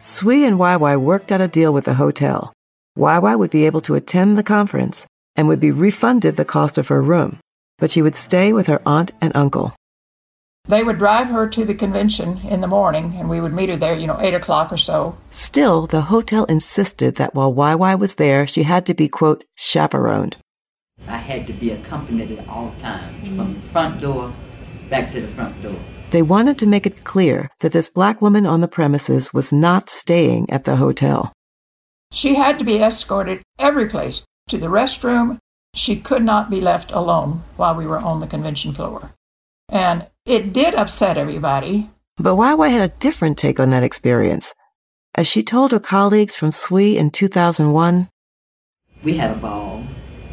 SWE 0.00 0.44
and 0.44 0.58
YY 0.58 1.00
worked 1.00 1.32
out 1.32 1.40
a 1.40 1.48
deal 1.48 1.72
with 1.72 1.84
the 1.84 1.94
hotel. 1.94 2.52
YY 2.98 3.38
would 3.38 3.50
be 3.50 3.66
able 3.66 3.80
to 3.82 3.94
attend 3.94 4.36
the 4.36 4.42
conference 4.42 5.06
and 5.34 5.48
would 5.48 5.60
be 5.60 5.70
refunded 5.70 6.36
the 6.36 6.44
cost 6.44 6.76
of 6.76 6.88
her 6.88 7.00
room, 7.00 7.38
but 7.78 7.90
she 7.90 8.02
would 8.02 8.14
stay 8.14 8.52
with 8.52 8.66
her 8.66 8.82
aunt 8.84 9.12
and 9.20 9.34
uncle. 9.34 9.74
They 10.66 10.84
would 10.84 10.98
drive 10.98 11.26
her 11.26 11.48
to 11.48 11.64
the 11.64 11.74
convention 11.74 12.38
in 12.44 12.60
the 12.60 12.68
morning, 12.68 13.16
and 13.16 13.28
we 13.28 13.40
would 13.40 13.52
meet 13.52 13.68
her 13.68 13.76
there, 13.76 13.98
you 13.98 14.06
know, 14.06 14.20
8 14.20 14.34
o'clock 14.34 14.72
or 14.72 14.76
so. 14.76 15.18
Still, 15.30 15.88
the 15.88 16.02
hotel 16.02 16.44
insisted 16.44 17.16
that 17.16 17.34
while 17.34 17.52
YY 17.52 17.98
was 17.98 18.14
there, 18.14 18.46
she 18.46 18.62
had 18.62 18.86
to 18.86 18.94
be, 18.94 19.08
quote, 19.08 19.44
chaperoned. 19.56 20.36
I 21.08 21.16
had 21.16 21.48
to 21.48 21.52
be 21.52 21.72
accompanied 21.72 22.38
at 22.38 22.48
all 22.48 22.72
times, 22.78 23.36
from 23.36 23.54
the 23.54 23.60
front 23.60 24.00
door 24.00 24.32
back 24.88 25.10
to 25.12 25.20
the 25.20 25.26
front 25.26 25.60
door. 25.62 25.74
They 26.10 26.22
wanted 26.22 26.58
to 26.58 26.66
make 26.66 26.86
it 26.86 27.04
clear 27.04 27.50
that 27.60 27.72
this 27.72 27.88
black 27.88 28.22
woman 28.22 28.46
on 28.46 28.60
the 28.60 28.68
premises 28.68 29.32
was 29.34 29.52
not 29.52 29.90
staying 29.90 30.48
at 30.50 30.64
the 30.64 30.76
hotel. 30.76 31.32
She 32.12 32.34
had 32.36 32.58
to 32.58 32.64
be 32.64 32.78
escorted 32.78 33.42
every 33.58 33.88
place 33.88 34.24
to 34.48 34.58
the 34.58 34.66
restroom. 34.66 35.38
She 35.74 35.96
could 35.96 36.22
not 36.22 36.50
be 36.50 36.60
left 36.60 36.92
alone 36.92 37.42
while 37.56 37.74
we 37.74 37.86
were 37.86 37.98
on 37.98 38.20
the 38.20 38.26
convention 38.26 38.72
floor. 38.72 39.12
And 39.70 40.06
it 40.24 40.52
did 40.52 40.74
upset 40.74 41.16
everybody. 41.16 41.90
But 42.16 42.36
YY 42.36 42.70
had 42.70 42.90
a 42.90 42.94
different 42.98 43.38
take 43.38 43.58
on 43.58 43.70
that 43.70 43.82
experience. 43.82 44.54
As 45.14 45.26
she 45.26 45.42
told 45.42 45.72
her 45.72 45.80
colleagues 45.80 46.36
from 46.36 46.50
SWE 46.50 46.96
in 46.96 47.10
2001, 47.10 48.08
We 49.04 49.14
had 49.14 49.30
a 49.32 49.40
ball. 49.40 49.82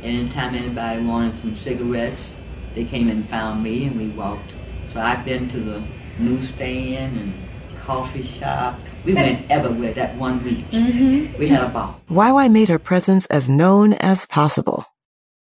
Anytime 0.04 0.54
anybody 0.56 1.02
wanted 1.02 1.38
some 1.38 1.56
cigarettes, 1.56 2.36
they 2.76 2.86
came 2.86 3.10
and 3.10 3.28
found 3.28 3.64
me 3.64 3.88
and 3.88 3.98
we 3.98 4.10
walked. 4.10 4.56
So 4.88 5.02
I've 5.02 5.26
been 5.26 5.50
to 5.50 5.60
the 5.60 5.84
newsstand 6.20 7.20
and 7.20 7.34
coffee 7.82 8.22
shop. 8.22 8.80
We 9.04 9.16
went 9.16 9.46
everywhere 9.50 9.94
that 9.94 10.16
one 10.16 10.44
week. 10.44 10.70
Mm-hmm. 10.72 11.40
We 11.40 11.48
had 11.48 11.64
a 11.64 11.70
ball. 11.70 12.00
YY 12.10 12.52
made 12.52 12.70
her 12.70 12.80
presence 12.80 13.26
as 13.28 13.50
known 13.50 13.94
as 13.94 14.26
possible. 14.28 14.86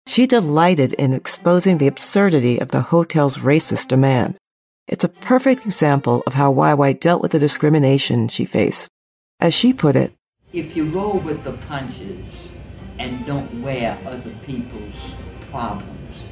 She 0.06 0.26
delighted 0.26 0.92
in 0.92 1.12
exposing 1.12 1.78
the 1.78 1.88
absurdity 1.88 2.60
of 2.60 2.68
the 2.68 2.80
hotel's 2.80 3.38
racist 3.38 3.88
demand. 3.88 4.36
It's 4.86 5.02
a 5.02 5.08
perfect 5.08 5.66
example 5.66 6.22
of 6.28 6.34
how 6.34 6.54
YY 6.54 7.00
dealt 7.00 7.20
with 7.20 7.32
the 7.32 7.40
discrimination 7.40 8.28
she 8.28 8.44
faced. 8.44 8.88
As 9.40 9.52
she 9.52 9.72
put 9.72 9.96
it, 9.96 10.12
if 10.52 10.76
you 10.76 10.84
roll 10.86 11.18
with 11.18 11.42
the 11.42 11.52
punches 11.52 12.50
and 13.00 13.26
don't 13.26 13.62
wear 13.62 13.98
other 14.06 14.30
people's 14.46 15.16
problems, 15.50 16.24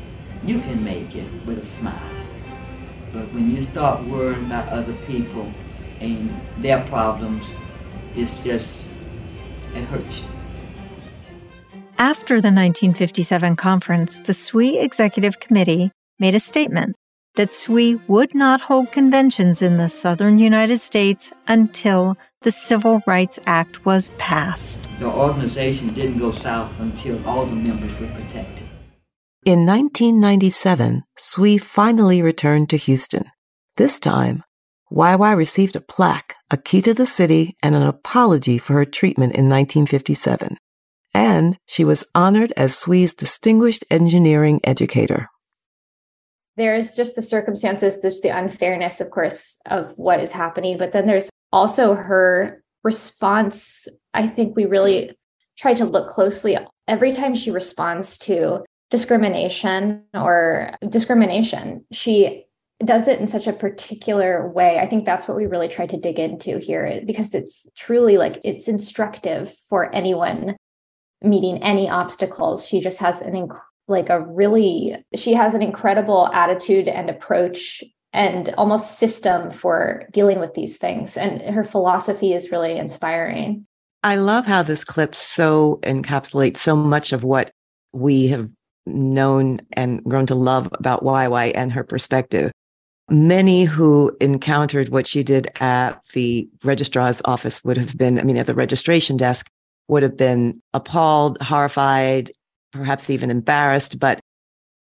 you 0.45 0.61
can 0.61 0.83
make 0.85 1.17
it 1.17 1.29
with 1.45 1.59
a 1.59 1.67
smile. 1.67 1.99
But 3.13 3.33
when 3.33 3.51
you 3.51 3.63
start 3.63 4.05
worrying 4.05 4.47
about 4.47 4.69
other 4.69 4.95
people 5.07 5.53
and 6.01 6.31
their 6.59 6.83
problems, 6.85 7.51
it's 8.15 8.45
just, 8.45 8.85
it 9.75 9.83
hurts 9.85 10.23
you. 10.23 10.29
After 11.99 12.41
the 12.41 12.51
1957 12.51 13.57
conference, 13.57 14.19
the 14.27 14.35
SWE 14.35 14.79
Executive 14.79 15.39
Committee 15.39 15.93
made 16.19 16.35
a 16.35 16.41
statement. 16.41 16.97
that 17.37 17.53
SWE 17.53 18.01
would 18.07 18.35
not 18.35 18.61
hold 18.61 18.93
conventions 18.93 19.61
in 19.61 19.77
the 19.77 19.89
southern 19.89 20.39
United 20.39 20.81
States 20.81 21.33
until 21.49 22.17
the 22.43 22.53
Civil 22.53 23.03
Rights 23.07 23.41
Act 23.45 23.85
was 23.85 24.11
passed. 24.19 24.81
The 25.01 25.07
organization 25.07 25.93
didn't 25.95 26.19
go 26.19 26.31
south 26.31 26.79
until 26.79 27.19
all 27.27 27.45
the 27.45 27.57
members 27.57 27.99
were 27.99 28.07
protected. 28.07 28.67
In 29.45 29.67
1997, 29.67 31.03
SWE 31.17 31.59
finally 31.59 32.23
returned 32.23 32.71
to 32.71 32.77
Houston. 32.77 33.25
This 33.77 33.99
time, 33.99 34.45
YY 34.93 35.37
received 35.37 35.75
a 35.75 35.81
plaque, 35.81 36.37
a 36.51 36.57
key 36.57 36.81
to 36.83 36.95
the 36.95 37.05
city, 37.05 37.57
and 37.63 37.75
an 37.75 37.83
apology 37.83 38.59
for 38.59 38.75
her 38.75 38.85
treatment 38.85 39.35
in 39.35 39.49
1957. 39.49 40.57
And 41.15 41.59
she 41.67 41.85
was 41.85 42.05
honored 42.15 42.53
as 42.57 42.77
SWE's 42.77 43.15
Distinguished 43.15 43.85
Engineering 43.91 44.61
Educator. 44.65 45.31
There's 46.57 46.95
just 46.95 47.15
the 47.15 47.23
circumstances, 47.23 48.03
there's 48.03 48.21
the 48.21 48.37
unfairness, 48.37 49.01
of 49.01 49.11
course, 49.11 49.57
of 49.67 49.93
what 49.97 50.21
is 50.21 50.33
happening, 50.33 50.77
but 50.77 50.93
then 50.93 51.07
there's 51.07 51.31
also 51.53 51.95
her 51.95 52.63
response. 52.83 53.89
I 54.13 54.27
think 54.27 54.57
we 54.57 54.67
really 54.67 55.17
try 55.57 55.75
to 55.75 55.85
look 55.85 56.09
closely 56.09 56.59
every 56.87 57.13
time 57.13 57.35
she 57.35 57.51
responds 57.51 58.19
to 58.19 58.65
discrimination 58.91 60.03
or 60.15 60.71
discrimination, 60.89 61.85
she 61.93 62.45
does 62.85 63.09
it 63.09 63.21
in 63.21 63.27
such 63.27 63.47
a 63.47 63.53
particular 63.53 64.49
way. 64.49 64.79
I 64.79 64.87
think 64.87 65.05
that's 65.05 65.27
what 65.27 65.37
we 65.37 65.47
really 65.47 65.69
try 65.69 65.87
to 65.87 65.99
dig 65.99 66.19
into 66.19 66.59
here 66.59 67.03
because 67.07 67.35
it's 67.35 67.67
truly 67.77 68.19
like 68.19 68.41
it's 68.45 68.69
instructive 68.69 69.55
for 69.69 69.95
anyone 69.95 70.57
meeting 71.25 71.63
any 71.63 71.89
obstacles. 71.89 72.67
She 72.67 72.81
just 72.81 72.99
has 72.99 73.21
an 73.21 73.33
inc- 73.33 73.61
like 73.89 74.09
a 74.09 74.21
really 74.21 74.97
she 75.15 75.35
has 75.35 75.55
an 75.55 75.63
incredible 75.63 76.29
attitude 76.33 76.89
and 76.89 77.11
approach 77.11 77.85
and 78.13 78.55
almost 78.57 78.99
system 78.99 79.51
for 79.51 80.05
dealing 80.13 80.39
with 80.39 80.55
these 80.55 80.79
things 80.79 81.17
and 81.17 81.43
her 81.43 81.65
philosophy 81.65 82.33
is 82.33 82.51
really 82.51 82.79
inspiring. 82.79 83.67
I 84.03 84.17
love 84.17 84.47
how 84.47 84.63
this 84.63 84.85
clip 84.85 85.15
so 85.15 85.81
encapsulates 85.83 86.59
so 86.59 86.77
much 86.77 87.13
of 87.13 87.25
what 87.25 87.51
we 87.93 88.29
have 88.29 88.51
known 88.87 89.61
and 89.73 90.03
grown 90.05 90.27
to 90.27 90.35
love 90.35 90.69
about 90.75 91.03
YY 91.03 91.53
and 91.55 91.73
her 91.73 91.85
perspective. 91.85 92.53
Many 93.11 93.65
who 93.65 94.17
encountered 94.21 94.91
what 94.91 95.07
she 95.07 95.23
did 95.23 95.49
at 95.61 96.01
the 96.13 96.49
registrar's 96.63 97.21
office 97.25 97.63
would 97.65 97.77
have 97.77 97.97
been, 97.97 98.19
I 98.19 98.23
mean, 98.23 98.37
at 98.37 98.47
the 98.47 98.55
registration 98.55 99.17
desk, 99.17 99.51
would 99.89 100.03
have 100.03 100.17
been 100.17 100.61
appalled, 100.73 101.39
horrified, 101.41 102.31
perhaps 102.73 103.11
even 103.11 103.31
embarrassed, 103.31 103.99
but 103.99 104.21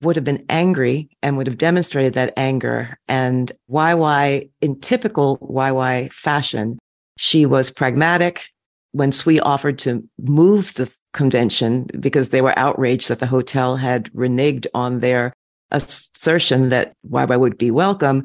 would 0.02 0.16
have 0.16 0.24
been 0.24 0.44
angry 0.48 1.08
and 1.22 1.36
would 1.36 1.46
have 1.46 1.58
demonstrated 1.58 2.14
that 2.14 2.32
anger. 2.36 2.98
And 3.08 3.50
YY, 3.70 4.48
in 4.60 4.80
typical 4.80 5.38
YY 5.38 6.12
fashion, 6.12 6.78
she 7.16 7.46
was 7.46 7.70
pragmatic. 7.70 8.46
When 8.92 9.10
SWE 9.10 9.40
offered 9.40 9.78
to 9.80 10.08
move 10.20 10.74
the 10.74 10.92
convention 11.14 11.86
because 11.98 12.28
they 12.28 12.42
were 12.42 12.56
outraged 12.58 13.08
that 13.08 13.18
the 13.18 13.26
hotel 13.26 13.76
had 13.76 14.12
reneged 14.12 14.66
on 14.74 15.00
their 15.00 15.32
assertion 15.70 16.68
that 16.68 16.92
YY 17.10 17.38
would 17.40 17.58
be 17.58 17.70
welcome. 17.70 18.22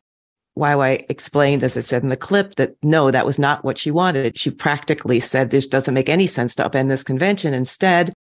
YY 0.57 1.05
explained, 1.09 1.63
as 1.63 1.77
I 1.77 1.81
said 1.81 2.03
in 2.03 2.09
the 2.09 2.17
clip, 2.17 2.55
that 2.55 2.75
no, 2.83 3.11
that 3.11 3.25
was 3.25 3.39
not 3.39 3.63
what 3.63 3.77
she 3.77 3.91
wanted. 3.91 4.37
She 4.37 4.51
practically 4.51 5.19
said 5.19 5.49
this 5.49 5.67
doesn't 5.67 5.93
make 5.93 6.09
any 6.09 6.27
sense 6.27 6.55
to 6.55 6.69
upend 6.69 6.89
this 6.89 7.03
convention. 7.03 7.53
Instead, 7.53 8.13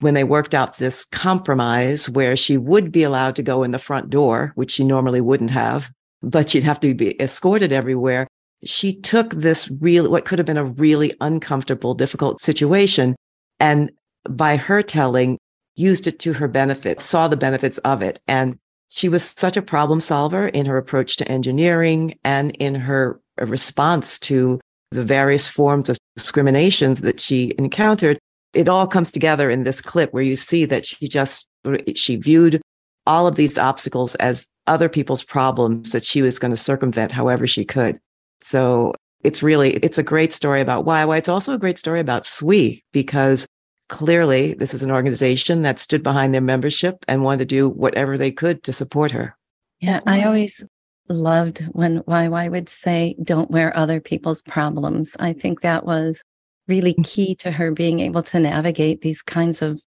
when 0.00 0.14
they 0.14 0.24
worked 0.24 0.54
out 0.54 0.78
this 0.78 1.04
compromise 1.06 2.08
where 2.08 2.36
she 2.36 2.56
would 2.56 2.92
be 2.92 3.02
allowed 3.02 3.34
to 3.36 3.42
go 3.42 3.62
in 3.62 3.70
the 3.70 3.78
front 3.78 4.10
door, 4.10 4.52
which 4.54 4.70
she 4.70 4.84
normally 4.84 5.20
wouldn't 5.20 5.50
have, 5.50 5.90
but 6.22 6.50
she'd 6.50 6.64
have 6.64 6.80
to 6.80 6.94
be 6.94 7.20
escorted 7.20 7.72
everywhere. 7.72 8.26
She 8.64 8.94
took 9.00 9.30
this 9.30 9.70
real, 9.80 10.10
what 10.10 10.24
could 10.24 10.38
have 10.38 10.46
been 10.46 10.56
a 10.56 10.64
really 10.64 11.14
uncomfortable, 11.20 11.94
difficult 11.94 12.40
situation 12.40 13.16
and 13.60 13.90
by 14.28 14.56
her 14.56 14.82
telling, 14.82 15.38
used 15.76 16.06
it 16.06 16.18
to 16.20 16.32
her 16.34 16.48
benefit, 16.48 17.00
saw 17.00 17.28
the 17.28 17.36
benefits 17.36 17.78
of 17.78 18.02
it. 18.02 18.18
And 18.26 18.58
she 18.90 19.08
was 19.08 19.24
such 19.24 19.56
a 19.56 19.62
problem 19.62 20.00
solver 20.00 20.48
in 20.48 20.66
her 20.66 20.76
approach 20.76 21.16
to 21.16 21.28
engineering 21.28 22.18
and 22.24 22.52
in 22.56 22.74
her 22.74 23.20
uh, 23.40 23.46
response 23.46 24.18
to 24.20 24.60
the 24.90 25.04
various 25.04 25.48
forms 25.48 25.88
of 25.88 25.98
discriminations 26.16 27.00
that 27.02 27.20
she 27.20 27.52
encountered. 27.58 28.18
It 28.54 28.68
all 28.68 28.86
comes 28.86 29.12
together 29.12 29.50
in 29.50 29.64
this 29.64 29.80
clip 29.80 30.12
where 30.12 30.22
you 30.22 30.36
see 30.36 30.64
that 30.66 30.86
she 30.86 31.08
just, 31.08 31.48
she 31.94 32.16
viewed 32.16 32.60
all 33.06 33.26
of 33.26 33.34
these 33.34 33.58
obstacles 33.58 34.14
as 34.16 34.46
other 34.66 34.88
people's 34.88 35.24
problems 35.24 35.92
that 35.92 36.04
she 36.04 36.22
was 36.22 36.38
going 36.38 36.50
to 36.50 36.56
circumvent 36.56 37.12
however 37.12 37.46
she 37.46 37.64
could. 37.64 37.98
So 38.42 38.94
it's 39.22 39.42
really 39.42 39.74
it's 39.74 39.98
a 39.98 40.02
great 40.02 40.32
story 40.32 40.60
about 40.60 40.84
why. 40.84 41.04
Why 41.04 41.16
It's 41.16 41.28
also 41.28 41.54
a 41.54 41.58
great 41.58 41.78
story 41.78 42.00
about 42.00 42.26
SWE 42.26 42.80
because 42.92 43.46
clearly 43.88 44.54
this 44.54 44.74
is 44.74 44.82
an 44.82 44.90
organization 44.90 45.62
that 45.62 45.78
stood 45.78 46.02
behind 46.02 46.34
their 46.34 46.40
membership 46.40 47.04
and 47.08 47.22
wanted 47.22 47.38
to 47.38 47.44
do 47.44 47.68
whatever 47.68 48.18
they 48.18 48.30
could 48.30 48.62
to 48.64 48.72
support 48.72 49.10
her. 49.12 49.36
Yeah, 49.80 50.00
I 50.06 50.24
always 50.24 50.64
loved 51.08 51.60
when 51.72 52.02
YY 52.02 52.50
would 52.50 52.68
say, 52.68 53.14
"Don't 53.22 53.50
wear 53.50 53.76
other 53.76 54.00
people's 54.00 54.42
problems." 54.42 55.14
I 55.18 55.32
think 55.32 55.60
that 55.60 55.84
was 55.84 56.22
really 56.66 56.94
mm. 56.94 57.04
key 57.04 57.34
to 57.36 57.50
her 57.52 57.70
being 57.70 58.00
able 58.00 58.22
to 58.24 58.40
navigate 58.40 59.02
these 59.02 59.22
kinds 59.22 59.62
of, 59.62 59.80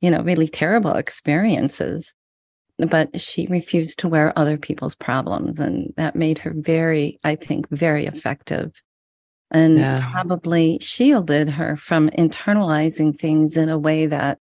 you 0.00 0.10
know, 0.10 0.22
really 0.22 0.48
terrible 0.48 0.94
experiences 0.94 2.14
but 2.78 3.20
she 3.20 3.46
refused 3.46 3.98
to 4.00 4.08
wear 4.08 4.36
other 4.36 4.56
people's 4.56 4.94
problems. 4.94 5.60
And 5.60 5.92
that 5.96 6.16
made 6.16 6.38
her 6.38 6.52
very, 6.54 7.18
I 7.24 7.36
think, 7.36 7.68
very 7.70 8.06
effective 8.06 8.72
and 9.52 9.78
yeah. 9.78 10.08
probably 10.10 10.78
shielded 10.80 11.48
her 11.50 11.76
from 11.76 12.08
internalizing 12.10 13.16
things 13.16 13.56
in 13.56 13.68
a 13.68 13.78
way 13.78 14.06
that 14.06 14.38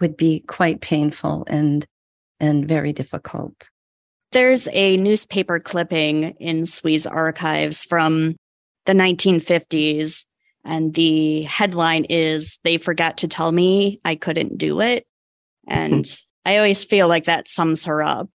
would 0.00 0.16
be 0.16 0.40
quite 0.46 0.80
painful 0.80 1.44
and 1.48 1.86
and 2.38 2.66
very 2.68 2.92
difficult. 2.92 3.70
There's 4.32 4.68
a 4.72 4.96
newspaper 4.96 5.60
clipping 5.60 6.34
in 6.40 6.66
SWE's 6.66 7.06
archives 7.06 7.84
from 7.84 8.34
the 8.84 8.92
1950s 8.92 10.24
and 10.64 10.92
the 10.94 11.42
headline 11.42 12.04
is 12.08 12.58
they 12.64 12.76
forgot 12.76 13.18
to 13.18 13.28
tell 13.28 13.52
me 13.52 14.00
I 14.04 14.16
couldn't 14.16 14.58
do 14.58 14.80
it 14.80 15.06
hmm. 15.68 15.72
and 15.72 16.20
I 16.44 16.56
always 16.56 16.84
feel 16.84 17.08
like 17.08 17.24
that 17.24 17.48
sums 17.48 17.84
her 17.84 18.02
up 18.02 18.28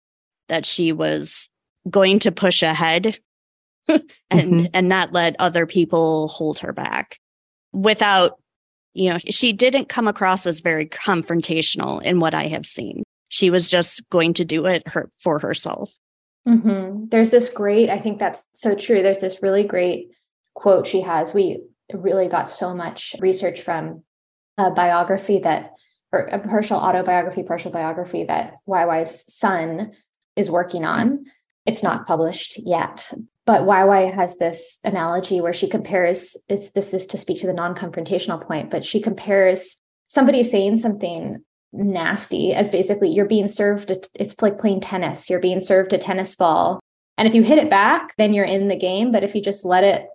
that 0.48 0.66
she 0.66 0.92
was 0.92 1.48
going 1.90 2.18
to 2.20 2.32
push 2.32 2.62
ahead 2.62 3.18
and 3.88 4.04
mm-hmm. 4.30 4.66
and 4.72 4.88
not 4.88 5.12
let 5.12 5.36
other 5.38 5.66
people 5.66 6.28
hold 6.28 6.58
her 6.58 6.72
back 6.72 7.18
without 7.72 8.38
you 8.94 9.10
know 9.10 9.18
she 9.18 9.52
didn't 9.52 9.88
come 9.88 10.08
across 10.08 10.46
as 10.46 10.60
very 10.60 10.86
confrontational 10.86 12.02
in 12.02 12.20
what 12.20 12.34
i 12.34 12.46
have 12.46 12.66
seen 12.66 13.02
she 13.28 13.50
was 13.50 13.68
just 13.68 14.08
going 14.10 14.32
to 14.32 14.44
do 14.44 14.66
it 14.66 14.86
her, 14.86 15.10
for 15.18 15.38
herself 15.38 15.92
mm-hmm. 16.46 17.06
there's 17.08 17.30
this 17.30 17.48
great 17.50 17.90
i 17.90 17.98
think 17.98 18.18
that's 18.18 18.46
so 18.54 18.74
true 18.74 19.02
there's 19.02 19.18
this 19.18 19.42
really 19.42 19.64
great 19.64 20.10
quote 20.54 20.86
she 20.86 21.00
has 21.00 21.34
we 21.34 21.60
really 21.92 22.28
got 22.28 22.48
so 22.48 22.74
much 22.74 23.14
research 23.20 23.60
from 23.60 24.02
a 24.56 24.70
biography 24.70 25.38
that 25.40 25.72
or 26.14 26.20
a 26.26 26.38
partial 26.38 26.78
autobiography, 26.78 27.42
partial 27.42 27.72
biography 27.72 28.22
that 28.22 28.54
YY's 28.68 29.24
son 29.34 29.90
is 30.36 30.48
working 30.48 30.84
on. 30.84 31.24
It's 31.66 31.82
not 31.82 32.06
published 32.06 32.56
yet, 32.64 33.10
but 33.46 33.62
YY 33.62 34.14
has 34.14 34.38
this 34.38 34.78
analogy 34.84 35.40
where 35.40 35.52
she 35.52 35.68
compares 35.68 36.36
it's 36.48 36.70
this 36.70 36.94
is 36.94 37.06
to 37.06 37.18
speak 37.18 37.40
to 37.40 37.46
the 37.46 37.52
non-confrontational 37.52 38.44
point, 38.46 38.70
but 38.70 38.84
she 38.84 39.00
compares 39.00 39.76
somebody 40.08 40.42
saying 40.42 40.76
something 40.78 41.42
nasty 41.72 42.54
as 42.54 42.68
basically 42.68 43.10
you're 43.10 43.26
being 43.26 43.48
served 43.48 43.90
a, 43.90 44.00
it's 44.14 44.34
like 44.40 44.58
playing 44.58 44.80
tennis. 44.80 45.28
You're 45.28 45.40
being 45.40 45.60
served 45.60 45.92
a 45.92 45.98
tennis 45.98 46.34
ball. 46.34 46.80
And 47.18 47.28
if 47.28 47.34
you 47.34 47.42
hit 47.42 47.58
it 47.58 47.70
back, 47.70 48.14
then 48.16 48.32
you're 48.32 48.44
in 48.44 48.68
the 48.68 48.76
game. 48.76 49.12
But 49.12 49.24
if 49.24 49.34
you 49.34 49.42
just 49.42 49.64
let 49.64 49.84
it 49.84 50.06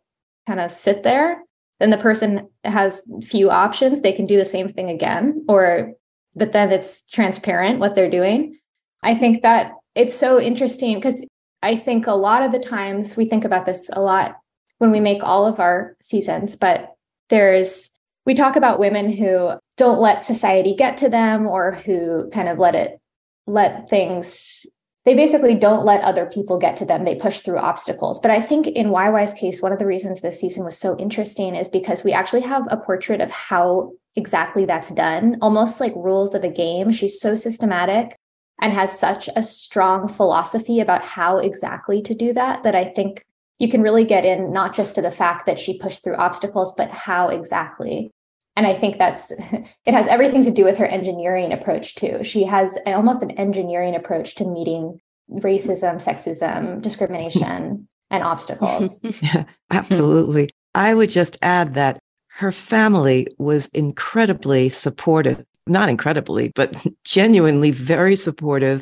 kind 0.48 0.60
of 0.60 0.72
sit 0.72 1.04
there, 1.04 1.44
then 1.80 1.90
the 1.90 1.98
person 1.98 2.48
has 2.64 3.02
few 3.24 3.50
options 3.50 4.02
they 4.02 4.12
can 4.12 4.26
do 4.26 4.38
the 4.38 4.46
same 4.46 4.70
thing 4.70 4.90
again 4.90 5.46
or 5.48 5.94
but 6.36 6.52
then 6.52 6.72
it's 6.72 7.04
transparent 7.08 7.80
what 7.80 7.96
they're 7.96 8.10
doing 8.10 8.58
i 9.02 9.16
think 9.16 9.42
that 9.42 9.72
it's 9.96 10.16
so 10.16 10.40
interesting 10.40 10.96
because 10.96 11.24
i 11.62 11.76
think 11.76 12.08
a 12.08 12.14
lot 12.14 12.42
of 12.42 12.52
the 12.52 12.60
times 12.60 13.16
we 13.16 13.26
think 13.26 13.46
about 13.46 13.66
this 13.66 13.90
a 13.94 14.02
lot 14.02 14.38
when 14.78 14.92
we 14.92 15.00
make 15.00 15.24
all 15.24 15.46
of 15.46 15.60
our 15.60 15.96
seasons 16.02 16.56
but 16.56 16.96
there's 17.30 17.92
we 18.26 18.34
talk 18.34 18.56
about 18.56 18.80
women 18.80 19.12
who 19.12 19.52
don't 19.78 20.00
let 20.00 20.24
society 20.24 20.76
get 20.76 20.98
to 20.98 21.10
them 21.10 21.48
or 21.48 21.74
who 21.74 22.30
kind 22.32 22.48
of 22.48 22.60
let 22.60 22.76
it 22.76 23.00
let 23.48 23.90
things 23.90 24.66
they 25.06 25.16
basically 25.16 25.56
don't 25.56 25.86
let 25.86 26.04
other 26.04 26.28
people 26.28 26.60
get 26.60 26.78
to 26.78 26.86
them. 26.86 27.04
They 27.04 27.16
push 27.16 27.40
through 27.40 27.58
obstacles. 27.58 28.20
But 28.20 28.30
I 28.30 28.42
think 28.42 28.68
in 28.68 28.90
YY's 28.90 29.34
case, 29.34 29.60
one 29.60 29.72
of 29.72 29.80
the 29.80 29.88
reasons 29.88 30.22
this 30.22 30.40
season 30.40 30.64
was 30.64 30.78
so 30.78 30.96
interesting 31.00 31.56
is 31.56 31.68
because 31.68 32.04
we 32.04 32.14
actually 32.14 32.42
have 32.42 32.68
a 32.70 32.78
portrait 32.78 33.20
of 33.20 33.32
how 33.32 33.94
exactly 34.16 34.66
that's 34.66 34.90
done, 34.90 35.38
almost 35.42 35.80
like 35.80 35.94
rules 35.96 36.36
of 36.36 36.44
a 36.44 36.50
game. 36.50 36.92
She's 36.92 37.20
so 37.20 37.34
systematic 37.34 38.19
and 38.62 38.74
has 38.74 38.98
such 38.98 39.30
a 39.36 39.44
strong 39.44 40.08
philosophy 40.08 40.80
about 40.80 41.04
how 41.04 41.38
exactly 41.38 42.02
to 42.02 42.14
do 42.14 42.34
that 42.34 42.64
that 42.64 42.76
I 42.76 42.86
think 42.86 43.26
you 43.58 43.70
can 43.70 43.82
really 43.82 44.06
get 44.06 44.26
in 44.26 44.52
not 44.52 44.74
just 44.74 44.96
to 44.96 45.02
the 45.02 45.12
fact 45.12 45.46
that 45.46 45.60
she 45.60 45.78
pushed 45.78 46.04
through 46.04 46.16
obstacles, 46.16 46.74
but 46.76 46.90
how 46.90 47.28
exactly. 47.28 48.12
And 48.56 48.66
I 48.66 48.78
think 48.78 48.98
that's 48.98 49.32
it 49.86 49.94
has 49.94 50.08
everything 50.08 50.44
to 50.44 50.52
do 50.52 50.66
with 50.66 50.78
her 50.78 50.86
engineering 50.86 51.54
approach 51.54 51.96
too. 51.96 52.24
She 52.24 52.44
has 52.46 52.78
almost 52.86 53.22
an 53.22 53.32
engineering 53.32 53.96
approach 53.96 54.36
to 54.36 54.46
meeting 54.46 55.00
racism, 55.32 56.04
sexism, 56.04 56.82
discrimination, 56.82 57.88
and 58.10 58.24
obstacles. 58.24 59.00
yeah, 59.22 59.44
absolutely. 59.70 60.50
I 60.74 60.94
would 60.94 61.10
just 61.10 61.38
add 61.42 61.76
that 61.76 62.00
her 62.38 62.52
family 62.52 63.28
was 63.38 63.68
incredibly 63.68 64.70
supportive, 64.70 65.44
not 65.70 65.90
incredibly, 65.90 66.52
but 66.56 66.76
genuinely 67.04 67.72
very 67.72 68.16
supportive 68.16 68.82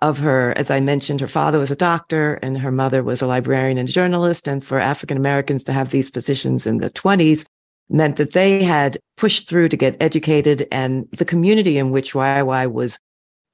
of 0.00 0.18
her. 0.18 0.52
As 0.56 0.70
I 0.70 0.80
mentioned, 0.80 1.20
her 1.20 1.28
father 1.28 1.58
was 1.58 1.70
a 1.70 1.76
doctor 1.76 2.34
and 2.42 2.58
her 2.58 2.72
mother 2.72 3.02
was 3.02 3.22
a 3.22 3.26
librarian 3.26 3.78
and 3.78 3.88
a 3.88 3.92
journalist. 3.92 4.48
And 4.48 4.64
for 4.64 4.80
African 4.80 5.16
Americans 5.16 5.64
to 5.64 5.72
have 5.72 5.90
these 5.90 6.10
positions 6.10 6.66
in 6.66 6.78
the 6.78 6.90
20s 6.90 7.44
meant 7.88 8.16
that 8.16 8.32
they 8.32 8.64
had 8.64 8.98
pushed 9.16 9.48
through 9.48 9.68
to 9.68 9.76
get 9.76 9.96
educated. 10.00 10.66
And 10.72 11.06
the 11.16 11.24
community 11.24 11.78
in 11.78 11.90
which 11.90 12.14
YY 12.14 12.70
was 12.70 12.98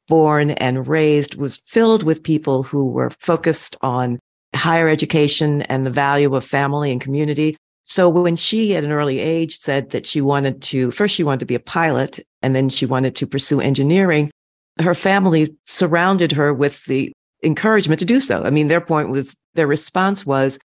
born 0.09 0.53
and 0.53 0.89
raised 0.89 1.35
was 1.35 1.59
filled 1.59 2.03
with 2.03 2.23
people 2.23 2.63
who 2.63 2.87
were 2.87 3.11
focused 3.11 3.77
on 3.83 4.19
higher 4.55 4.89
education 4.89 5.63
and 5.63 5.87
the 5.87 5.91
value 5.91 6.35
of 6.35 6.45
family 6.45 6.91
and 6.91 7.01
community. 7.01 7.57
So 7.89 8.11
when 8.11 8.37
she 8.37 8.77
at 8.77 8.85
an 8.85 8.93
early 8.93 9.19
age 9.19 9.59
said 9.59 9.91
that 9.91 10.05
she 10.05 10.21
wanted 10.21 10.61
to, 10.65 10.91
first 10.91 11.15
she 11.15 11.25
wanted 11.25 11.41
to 11.41 11.47
be 11.47 11.55
a 11.55 11.61
pilot 11.61 12.21
and 12.43 12.55
then 12.55 12.69
she 12.69 12.85
wanted 12.85 13.17
to 13.17 13.27
pursue 13.27 13.63
engineering, 13.63 14.31
her 14.79 14.95
family 14.95 15.49
surrounded 15.65 16.31
her 16.33 16.53
with 16.53 16.85
the 16.85 17.11
encouragement 17.43 17.99
to 18.01 18.05
do 18.05 18.21
so. 18.21 18.45
I 18.45 18.51
mean, 18.51 18.69
their 18.69 18.83
point 18.83 19.09
was, 19.09 19.35
their 19.55 19.67
response 19.67 20.27
was, 20.27 20.59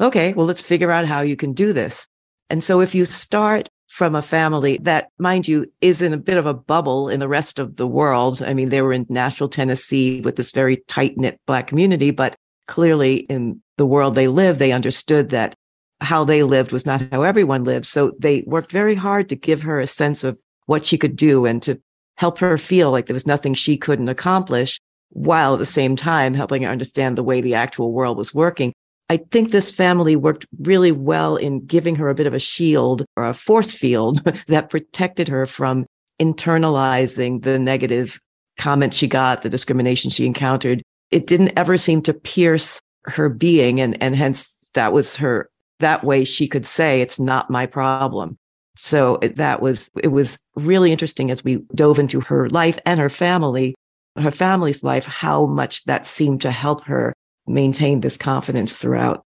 okay, 0.00 0.32
well, 0.32 0.46
let's 0.46 0.62
figure 0.62 0.90
out 0.90 1.04
how 1.04 1.20
you 1.20 1.36
can 1.36 1.52
do 1.52 1.74
this. 1.74 2.06
And 2.48 2.64
so 2.64 2.80
if 2.80 2.94
you 2.94 3.04
start 3.04 3.68
from 3.88 4.14
a 4.14 4.22
family 4.22 4.78
that, 4.78 5.08
mind 5.18 5.46
you, 5.46 5.70
is 5.82 6.00
in 6.00 6.14
a 6.14 6.16
bit 6.16 6.38
of 6.38 6.46
a 6.46 6.54
bubble 6.54 7.10
in 7.10 7.20
the 7.20 7.28
rest 7.28 7.58
of 7.58 7.76
the 7.76 7.86
world. 7.86 8.40
I 8.42 8.54
mean, 8.54 8.70
they 8.70 8.80
were 8.80 8.94
in 8.94 9.04
Nashville, 9.10 9.50
Tennessee 9.50 10.22
with 10.22 10.36
this 10.36 10.50
very 10.50 10.78
tight 10.88 11.18
knit 11.18 11.38
Black 11.46 11.66
community, 11.66 12.10
but 12.10 12.36
clearly 12.68 13.16
in 13.28 13.60
the 13.76 13.84
world 13.84 14.14
they 14.14 14.28
live, 14.28 14.58
they 14.58 14.72
understood 14.72 15.28
that 15.28 15.54
how 16.00 16.24
they 16.24 16.42
lived 16.42 16.72
was 16.72 16.86
not 16.86 17.02
how 17.12 17.22
everyone 17.22 17.64
lived. 17.64 17.86
So 17.86 18.12
they 18.18 18.42
worked 18.46 18.72
very 18.72 18.94
hard 18.94 19.28
to 19.28 19.36
give 19.36 19.62
her 19.62 19.80
a 19.80 19.86
sense 19.86 20.24
of 20.24 20.38
what 20.66 20.86
she 20.86 20.96
could 20.96 21.16
do 21.16 21.46
and 21.46 21.62
to 21.62 21.80
help 22.16 22.38
her 22.38 22.56
feel 22.58 22.90
like 22.90 23.06
there 23.06 23.14
was 23.14 23.26
nothing 23.26 23.54
she 23.54 23.76
couldn't 23.76 24.08
accomplish 24.08 24.80
while 25.10 25.54
at 25.54 25.58
the 25.58 25.66
same 25.66 25.96
time 25.96 26.34
helping 26.34 26.62
her 26.62 26.70
understand 26.70 27.16
the 27.16 27.22
way 27.22 27.40
the 27.40 27.54
actual 27.54 27.92
world 27.92 28.16
was 28.16 28.34
working. 28.34 28.72
I 29.08 29.16
think 29.16 29.50
this 29.50 29.72
family 29.72 30.14
worked 30.14 30.46
really 30.60 30.92
well 30.92 31.36
in 31.36 31.66
giving 31.66 31.96
her 31.96 32.08
a 32.08 32.14
bit 32.14 32.28
of 32.28 32.34
a 32.34 32.38
shield 32.38 33.04
or 33.16 33.26
a 33.26 33.34
force 33.34 33.74
field 33.74 34.22
that 34.46 34.70
protected 34.70 35.26
her 35.28 35.46
from 35.46 35.84
internalizing 36.20 37.42
the 37.42 37.58
negative 37.58 38.20
comments 38.56 38.96
she 38.96 39.08
got, 39.08 39.42
the 39.42 39.48
discrimination 39.48 40.10
she 40.10 40.26
encountered. 40.26 40.82
It 41.10 41.26
didn't 41.26 41.52
ever 41.56 41.76
seem 41.76 42.02
to 42.02 42.14
pierce 42.14 42.78
her 43.06 43.28
being. 43.28 43.80
And, 43.80 44.00
and 44.00 44.14
hence 44.14 44.54
that 44.74 44.92
was 44.92 45.16
her, 45.16 45.49
that 45.80 46.04
way 46.04 46.24
she 46.24 46.46
could 46.48 46.66
say, 46.66 47.00
it's 47.00 47.20
not 47.20 47.50
my 47.50 47.66
problem. 47.66 48.38
So 48.76 49.16
it, 49.16 49.36
that 49.36 49.60
was, 49.60 49.90
it 50.02 50.08
was 50.08 50.38
really 50.56 50.92
interesting 50.92 51.30
as 51.30 51.44
we 51.44 51.56
dove 51.74 51.98
into 51.98 52.20
her 52.22 52.48
life 52.48 52.78
and 52.86 53.00
her 53.00 53.08
family, 53.08 53.74
her 54.16 54.30
family's 54.30 54.82
life, 54.82 55.04
how 55.04 55.46
much 55.46 55.84
that 55.84 56.06
seemed 56.06 56.40
to 56.42 56.50
help 56.50 56.84
her 56.84 57.12
maintain 57.46 58.00
this 58.00 58.16
confidence 58.16 58.76
throughout. 58.76 59.24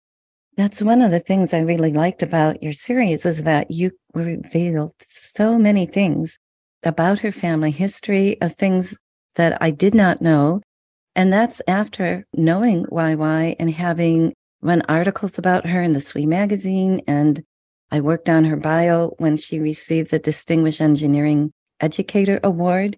That's 0.58 0.82
one 0.82 1.02
of 1.02 1.12
the 1.12 1.22
things 1.22 1.54
I 1.54 1.60
really 1.60 1.94
liked 1.94 2.22
about 2.22 2.62
your 2.62 2.74
series 2.74 3.26
is 3.26 3.44
that 3.44 3.72
you 3.72 3.92
revealed 4.14 4.94
so 5.06 5.58
many 5.58 5.86
things 5.86 6.38
about 6.84 7.20
her 7.20 7.32
family 7.32 7.72
history 7.72 8.40
of 8.42 8.56
things 8.56 8.98
that 9.36 9.58
I 9.62 9.72
did 9.72 9.96
not 9.96 10.22
know. 10.22 10.62
And 11.16 11.32
that's 11.32 11.62
after 11.68 12.26
knowing 12.34 12.86
YY 12.88 13.56
and 13.58 13.74
having 13.74 14.34
run 14.62 14.84
articles 14.90 15.38
about 15.38 15.66
her 15.68 15.82
in 15.82 15.94
the 15.94 16.00
SWE 16.00 16.26
magazine. 16.26 17.02
And 17.08 17.44
I 17.92 18.02
worked 18.02 18.30
on 18.30 18.46
her 18.46 18.58
bio 18.58 19.14
when 19.18 19.38
she 19.38 19.60
received 19.60 20.12
the 20.12 20.20
Distinguished 20.20 20.82
Engineering 20.82 21.52
Educator 21.80 22.40
Award. 22.44 22.98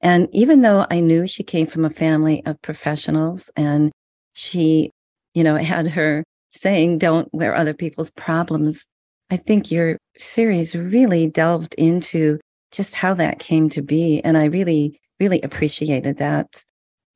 And 0.00 0.28
even 0.32 0.62
though 0.62 0.86
I 0.90 1.00
knew 1.00 1.26
she 1.26 1.42
came 1.42 1.66
from 1.66 1.84
a 1.84 1.90
family 1.90 2.42
of 2.46 2.60
professionals 2.62 3.50
and 3.56 3.92
she, 4.32 4.90
you 5.34 5.44
know, 5.44 5.56
had 5.56 5.88
her 5.88 6.24
saying, 6.52 6.98
don't 6.98 7.32
wear 7.32 7.54
other 7.54 7.74
people's 7.74 8.10
problems. 8.10 8.84
I 9.30 9.36
think 9.36 9.70
your 9.70 9.98
series 10.18 10.74
really 10.74 11.26
delved 11.26 11.74
into 11.74 12.40
just 12.72 12.94
how 12.94 13.14
that 13.14 13.38
came 13.38 13.68
to 13.70 13.82
be. 13.82 14.20
And 14.22 14.36
I 14.36 14.46
really, 14.46 14.98
really 15.18 15.40
appreciated 15.42 16.18
that. 16.18 16.64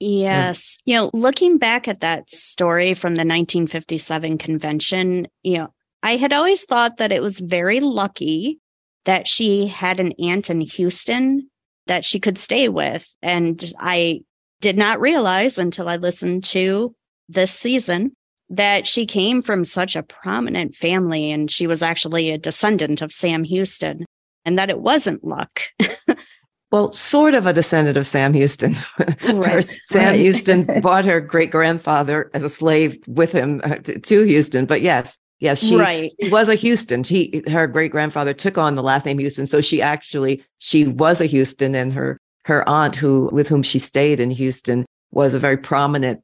Yes. 0.01 0.79
Yeah. 0.85 1.01
You 1.01 1.03
know, 1.05 1.11
looking 1.15 1.59
back 1.59 1.89
at 1.89 2.01
that 2.01 2.29
story 2.31 2.95
from 2.95 3.15
the 3.15 3.21
1957 3.21 4.39
convention, 4.39 5.27
you 5.43 5.59
know, 5.59 5.69
I 6.03 6.17
had 6.17 6.33
always 6.33 6.65
thought 6.65 6.99
that 6.99 7.13
it 7.13 7.23
was 7.23 7.41
very 7.41 7.81
lucky 7.81 8.61
that 9.05 9.27
she 9.29 9.67
had 9.67 10.01
an 10.01 10.13
aunt 10.19 10.51
in 10.51 10.61
Houston 10.61 11.49
that 11.87 12.05
she 12.05 12.19
could 12.19 12.39
stay 12.39 12.69
with. 12.69 13.07
And 13.23 13.63
I 13.79 14.21
did 14.61 14.77
not 14.77 15.01
realize 15.01 15.59
until 15.59 15.89
I 15.89 15.97
listened 15.97 16.45
to 16.45 16.95
this 17.29 17.53
season 17.53 18.13
that 18.51 18.87
she 18.87 19.07
came 19.07 19.43
from 19.43 19.65
such 19.65 19.97
a 19.97 20.03
prominent 20.03 20.75
family 20.75 21.31
and 21.31 21.51
she 21.51 21.67
was 21.67 21.83
actually 21.83 22.31
a 22.31 22.39
descendant 22.39 23.03
of 23.03 23.13
Sam 23.13 23.45
Houston 23.45 24.05
and 24.45 24.59
that 24.59 24.71
it 24.71 24.81
wasn't 24.81 25.25
luck. 25.25 25.63
well, 26.75 26.91
sort 26.91 27.35
of 27.35 27.47
a 27.47 27.53
descendant 27.53 27.97
of 27.97 28.05
Sam 28.05 28.35
Houston. 28.35 28.75
Right. 29.33 29.65
Sam 29.87 30.07
right. 30.07 30.19
Houston 30.19 30.69
bought 30.81 31.05
her 31.05 31.21
great 31.21 31.53
grandfather 31.53 32.33
as 32.35 32.43
a 32.43 32.49
slave 32.49 32.99
with 33.07 33.31
him 33.31 33.61
uh, 33.63 33.77
to 33.77 34.23
Houston. 34.25 34.67
But 34.67 34.81
yes, 34.81 35.17
yes, 35.39 35.63
she, 35.63 35.77
right. 35.77 36.13
she 36.21 36.31
was 36.31 36.49
a 36.49 36.57
Houston. 36.57 37.05
She, 37.05 37.43
her 37.49 37.69
great 37.69 37.93
grandfather 37.93 38.35
took 38.35 38.59
on 38.59 38.75
the 38.75 38.83
last 38.83 39.07
name 39.07 39.19
Houston. 39.19 39.47
So 39.47 39.61
she 39.61 39.81
actually, 39.81 40.45
she 40.59 40.89
was 40.89 41.21
a 41.21 41.27
Houston 41.27 41.77
and 41.77 41.93
her, 41.93 42.19
her 42.45 42.69
aunt 42.69 42.97
who, 42.97 43.29
with 43.33 43.49
whom 43.49 43.63
she 43.63 43.79
stayed 43.79 44.19
in 44.19 44.33
Houston 44.33 44.85
was 45.13 45.33
a 45.33 45.39
very 45.39 45.57
prominent 45.57 46.23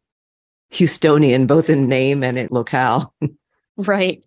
Houstonian, 0.72 1.46
both 1.46 1.70
in 1.70 1.86
name 1.86 2.24
and 2.24 2.36
in 2.36 2.48
locale. 2.50 3.14
right. 3.76 4.24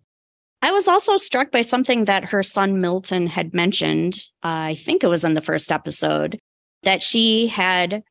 I 0.64 0.70
was 0.70 0.88
also 0.88 1.18
struck 1.18 1.50
by 1.50 1.60
something 1.60 2.06
that 2.06 2.24
her 2.24 2.42
son 2.42 2.80
Milton 2.80 3.26
had 3.26 3.52
mentioned. 3.52 4.14
Uh, 4.42 4.72
I 4.72 4.74
think 4.76 5.04
it 5.04 5.08
was 5.08 5.22
in 5.22 5.34
the 5.34 5.42
first 5.42 5.70
episode 5.70 6.38
that 6.84 7.02
she 7.02 7.48
had 7.48 8.02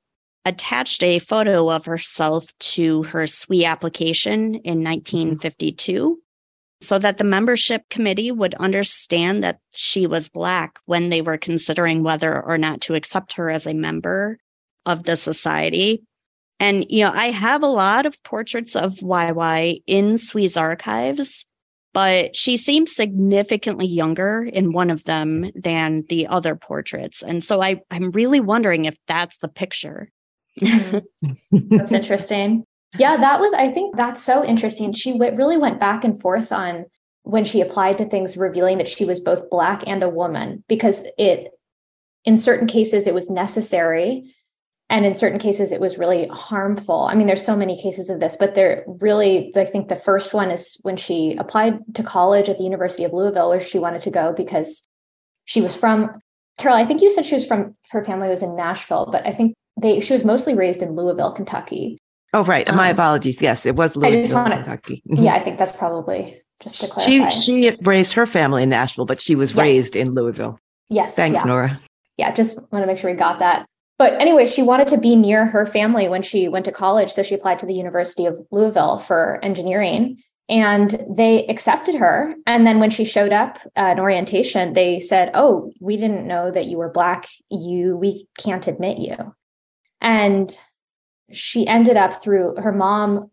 attached 0.45 1.01
a 1.01 1.17
photo 1.17 1.71
of 1.71 1.85
herself 1.85 2.45
to 2.59 3.01
her 3.05 3.25
SWE 3.25 3.63
application 3.65 4.53
in 4.53 4.83
1952 4.83 6.19
so 6.79 6.99
that 6.99 7.17
the 7.17 7.23
membership 7.23 7.89
committee 7.89 8.31
would 8.31 8.53
understand 8.55 9.43
that 9.43 9.57
she 9.73 10.05
was 10.05 10.29
Black 10.29 10.77
when 10.85 11.09
they 11.09 11.23
were 11.23 11.37
considering 11.37 12.03
whether 12.03 12.39
or 12.39 12.59
not 12.59 12.81
to 12.81 12.93
accept 12.93 13.33
her 13.33 13.49
as 13.49 13.65
a 13.65 13.73
member 13.73 14.37
of 14.85 15.05
the 15.05 15.17
society. 15.17 16.03
And, 16.59 16.85
you 16.87 17.03
know, 17.03 17.13
I 17.13 17.31
have 17.31 17.63
a 17.63 17.67
lot 17.67 18.05
of 18.05 18.23
portraits 18.23 18.75
of 18.75 18.93
YY 18.97 19.81
in 19.87 20.17
SWE's 20.17 20.55
archives, 20.55 21.47
but 21.93 22.35
she 22.35 22.57
seems 22.57 22.95
significantly 22.95 23.85
younger 23.85 24.43
in 24.43 24.73
one 24.73 24.89
of 24.89 25.03
them 25.05 25.43
mm-hmm. 25.43 25.59
than 25.59 26.03
the 26.09 26.27
other 26.27 26.55
portraits. 26.55 27.21
And 27.21 27.43
so 27.43 27.61
I, 27.61 27.81
I'm 27.91 28.11
really 28.11 28.39
wondering 28.39 28.85
if 28.85 28.97
that's 29.07 29.37
the 29.37 29.47
picture. 29.47 30.09
Mm-hmm. 30.59 31.67
that's 31.77 31.91
interesting. 31.91 32.65
Yeah, 32.97 33.17
that 33.17 33.39
was, 33.39 33.53
I 33.53 33.71
think 33.71 33.95
that's 33.95 34.21
so 34.21 34.43
interesting. 34.43 34.93
She 34.93 35.13
w- 35.13 35.35
really 35.35 35.57
went 35.57 35.79
back 35.79 36.03
and 36.03 36.19
forth 36.19 36.51
on 36.51 36.85
when 37.23 37.45
she 37.45 37.61
applied 37.61 37.97
to 37.99 38.05
things, 38.05 38.37
revealing 38.37 38.77
that 38.79 38.87
she 38.87 39.05
was 39.05 39.19
both 39.19 39.49
Black 39.49 39.83
and 39.87 40.03
a 40.03 40.09
woman, 40.09 40.63
because 40.67 41.03
it, 41.17 41.51
in 42.25 42.37
certain 42.37 42.67
cases, 42.67 43.07
it 43.07 43.13
was 43.13 43.29
necessary 43.29 44.33
and 44.93 45.07
in 45.07 45.15
certain 45.15 45.39
cases 45.39 45.71
it 45.71 45.81
was 45.81 45.97
really 45.97 46.27
harmful. 46.27 47.07
I 47.09 47.15
mean 47.15 47.25
there's 47.25 47.43
so 47.43 47.55
many 47.55 47.81
cases 47.81 48.09
of 48.09 48.19
this 48.19 48.37
but 48.37 48.55
they're 48.55 48.85
really 48.87 49.51
i 49.55 49.65
think 49.65 49.89
the 49.89 49.95
first 49.95 50.33
one 50.33 50.51
is 50.51 50.77
when 50.83 50.95
she 50.95 51.35
applied 51.39 51.79
to 51.95 52.03
college 52.03 52.47
at 52.47 52.57
the 52.57 52.63
university 52.63 53.03
of 53.03 53.11
louisville 53.11 53.49
where 53.49 53.59
she 53.59 53.79
wanted 53.79 54.01
to 54.03 54.11
go 54.11 54.33
because 54.33 54.87
she 55.45 55.61
was 55.61 55.75
from 55.75 56.09
carol 56.57 56.77
i 56.77 56.85
think 56.85 57.01
you 57.01 57.09
said 57.09 57.25
she 57.25 57.35
was 57.35 57.45
from 57.45 57.75
her 57.89 58.03
family 58.05 58.29
was 58.29 58.41
in 58.41 58.55
nashville 58.55 59.09
but 59.11 59.25
i 59.25 59.33
think 59.33 59.55
they 59.81 59.99
she 59.99 60.13
was 60.13 60.23
mostly 60.23 60.53
raised 60.53 60.81
in 60.81 60.95
louisville 60.95 61.31
kentucky. 61.31 61.99
Oh 62.35 62.43
right. 62.43 62.67
Um, 62.67 62.75
my 62.75 62.89
apologies. 62.89 63.41
Yes 63.41 63.65
it 63.65 63.75
was 63.75 63.95
louisville 63.95 64.37
wanna, 64.37 64.55
kentucky. 64.55 65.01
Mm-hmm. 65.09 65.23
yeah 65.23 65.33
i 65.33 65.43
think 65.43 65.57
that's 65.57 65.71
probably 65.73 66.41
just 66.61 66.81
to 66.81 66.87
clarify. 66.87 67.29
she 67.29 67.69
she 67.69 67.77
raised 67.81 68.13
her 68.13 68.25
family 68.25 68.63
in 68.63 68.69
nashville 68.69 69.05
but 69.05 69.19
she 69.19 69.35
was 69.35 69.51
yes. 69.51 69.61
raised 69.61 69.95
in 69.95 70.11
louisville. 70.11 70.59
Yes 70.89 71.15
thanks 71.15 71.39
yeah. 71.39 71.45
nora. 71.45 71.79
Yeah 72.17 72.33
just 72.33 72.57
want 72.71 72.83
to 72.83 72.87
make 72.87 72.97
sure 72.97 73.09
we 73.11 73.17
got 73.17 73.39
that 73.39 73.65
but 73.97 74.13
anyway, 74.19 74.45
she 74.45 74.63
wanted 74.63 74.87
to 74.89 74.97
be 74.97 75.15
near 75.15 75.45
her 75.45 75.65
family 75.65 76.07
when 76.07 76.21
she 76.21 76.47
went 76.47 76.65
to 76.65 76.71
college. 76.71 77.11
So 77.11 77.23
she 77.23 77.35
applied 77.35 77.59
to 77.59 77.65
the 77.65 77.73
University 77.73 78.25
of 78.25 78.39
Louisville 78.51 78.97
for 78.97 79.39
engineering 79.43 80.21
and 80.49 81.05
they 81.09 81.45
accepted 81.47 81.95
her. 81.95 82.35
And 82.45 82.67
then 82.67 82.79
when 82.79 82.89
she 82.89 83.05
showed 83.05 83.31
up 83.31 83.59
uh, 83.77 83.91
at 83.91 83.99
orientation, 83.99 84.73
they 84.73 84.99
said, 84.99 85.31
Oh, 85.33 85.71
we 85.79 85.95
didn't 85.95 86.27
know 86.27 86.51
that 86.51 86.65
you 86.65 86.77
were 86.77 86.89
Black. 86.89 87.27
You, 87.49 87.95
we 87.95 88.27
can't 88.37 88.67
admit 88.67 88.97
you. 88.97 89.33
And 90.01 90.57
she 91.31 91.65
ended 91.65 91.95
up 91.95 92.21
through 92.21 92.55
her 92.57 92.73
mom 92.73 93.29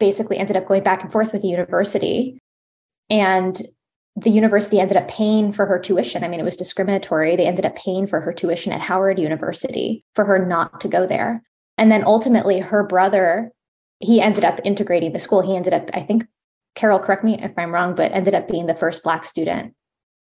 basically 0.00 0.38
ended 0.38 0.56
up 0.56 0.66
going 0.66 0.82
back 0.82 1.02
and 1.02 1.12
forth 1.12 1.32
with 1.32 1.42
the 1.42 1.48
university. 1.48 2.40
And 3.10 3.60
the 4.16 4.30
university 4.30 4.78
ended 4.78 4.96
up 4.96 5.08
paying 5.08 5.52
for 5.52 5.66
her 5.66 5.78
tuition. 5.78 6.22
I 6.22 6.28
mean, 6.28 6.40
it 6.40 6.44
was 6.44 6.56
discriminatory. 6.56 7.36
They 7.36 7.46
ended 7.46 7.66
up 7.66 7.74
paying 7.74 8.06
for 8.06 8.20
her 8.20 8.32
tuition 8.32 8.72
at 8.72 8.80
Howard 8.80 9.18
University 9.18 10.04
for 10.14 10.24
her 10.24 10.44
not 10.44 10.80
to 10.82 10.88
go 10.88 11.06
there. 11.06 11.42
And 11.76 11.90
then 11.90 12.04
ultimately, 12.04 12.60
her 12.60 12.84
brother, 12.84 13.50
he 13.98 14.20
ended 14.20 14.44
up 14.44 14.60
integrating 14.64 15.12
the 15.12 15.18
school. 15.18 15.40
He 15.40 15.56
ended 15.56 15.72
up, 15.72 15.90
I 15.92 16.00
think, 16.00 16.26
Carol, 16.76 17.00
correct 17.00 17.24
me 17.24 17.42
if 17.42 17.52
I'm 17.58 17.72
wrong, 17.72 17.94
but 17.94 18.12
ended 18.12 18.34
up 18.34 18.46
being 18.46 18.66
the 18.66 18.74
first 18.74 19.02
Black 19.02 19.24
student 19.24 19.74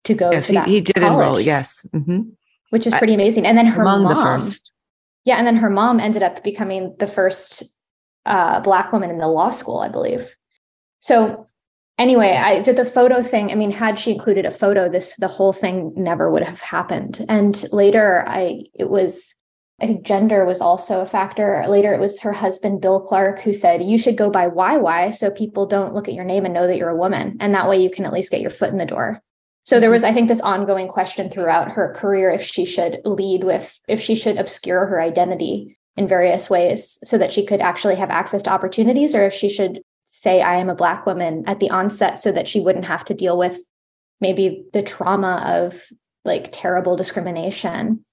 to 0.05 0.14
go 0.14 0.31
yes, 0.31 0.47
to 0.47 0.64
he, 0.64 0.73
he 0.73 0.81
did 0.81 0.97
college, 0.97 1.12
enroll. 1.12 1.40
Yes, 1.40 1.87
mm-hmm. 1.94 2.20
which 2.70 2.87
is 2.87 2.94
pretty 2.94 3.14
amazing. 3.14 3.47
And 3.47 3.57
then 3.57 3.66
her 3.66 3.83
among 3.83 4.05
mom, 4.05 4.14
the 4.14 4.23
first. 4.23 4.73
yeah, 5.25 5.37
and 5.37 5.47
then 5.47 5.57
her 5.57 5.70
mom 5.70 6.01
ended 6.01 6.23
up 6.23 6.42
becoming 6.42 6.94
the 6.99 7.07
first 7.07 7.62
uh, 8.25 8.61
Black 8.61 8.92
woman 8.92 9.11
in 9.11 9.18
the 9.18 9.29
law 9.29 9.51
school, 9.51 9.81
I 9.81 9.88
believe. 9.88 10.35
So 11.01 11.44
anyway, 11.98 12.37
I 12.37 12.61
did 12.61 12.76
the 12.76 12.85
photo 12.85 13.22
thing. 13.22 13.50
I 13.50 13.54
mean, 13.54 13.70
had 13.70 13.98
she 13.98 14.12
included 14.12 14.46
a 14.46 14.50
photo, 14.50 14.88
this 14.88 15.14
the 15.16 15.28
whole 15.28 15.52
thing 15.52 15.92
never 15.96 16.30
would 16.30 16.42
have 16.42 16.61
happened. 16.61 17.24
And 17.28 17.64
later, 17.72 18.24
I 18.26 18.64
it 18.74 18.90
was 18.90 19.35
I 19.80 19.87
think 19.87 20.07
gender 20.07 20.44
was 20.44 20.61
also 20.61 21.00
a 21.00 21.07
factor. 21.07 21.64
Later, 21.68 21.92
it 21.92 22.00
was 22.00 22.20
her 22.20 22.33
husband 22.33 22.80
Bill 22.80 23.00
Clark 23.00 23.40
who 23.40 23.52
said 23.52 23.83
you 23.83 23.98
should 23.98 24.16
go 24.16 24.30
by 24.30 24.48
YY 24.48 25.12
so 25.12 25.30
people 25.30 25.66
don't 25.66 25.94
look 25.94 26.07
at 26.07 26.14
your 26.14 26.24
name 26.24 26.44
and 26.44 26.54
know 26.54 26.66
that 26.66 26.76
you're 26.76 26.88
a 26.90 26.96
woman, 26.96 27.37
and 27.40 27.54
that 27.54 27.68
way 27.68 27.83
you 27.83 27.90
can 27.90 28.04
at 28.04 28.12
least 28.12 28.30
get 28.30 28.40
your 28.40 28.50
foot 28.50 28.70
in 28.70 28.78
the 28.78 28.87
door. 28.87 29.20
So 29.64 29.80
there 29.80 29.88
mm-hmm. 29.88 29.94
was, 29.94 30.04
I 30.04 30.12
think, 30.12 30.28
this 30.28 30.40
ongoing 30.40 30.88
question 30.88 31.30
throughout 31.30 31.72
her 31.72 31.92
career 31.94 32.30
if 32.30 32.42
she 32.42 32.64
should 32.64 33.00
lead 33.04 33.44
with, 33.44 33.80
if 33.88 34.00
she 34.00 34.14
should 34.14 34.38
obscure 34.38 34.87
her 34.87 35.00
identity 35.00 35.76
in 35.96 36.07
various 36.07 36.50
ways 36.50 36.98
so 37.04 37.18
that 37.18 37.33
she 37.33 37.46
could 37.46 37.61
actually 37.61 37.96
have 37.96 38.11
access 38.11 38.42
to 38.42 38.50
opportunities, 38.50 39.14
or 39.14 39.24
if 39.24 39.33
she 39.33 39.48
should 39.48 39.80
say 40.24 40.42
I 40.42 40.56
am 40.56 40.68
a 40.68 40.74
black 40.74 41.06
woman 41.06 41.44
at 41.46 41.60
the 41.60 41.70
onset 41.70 42.18
so 42.18 42.32
that 42.32 42.48
she 42.48 42.58
wouldn't 42.58 42.87
have 42.87 43.04
to 43.04 43.14
deal 43.14 43.38
with 43.38 43.58
maybe 44.20 44.64
the 44.72 44.82
trauma 44.82 45.42
of 45.46 45.80
like 46.24 46.48
terrible 46.50 46.96
discrimination. 46.96 48.04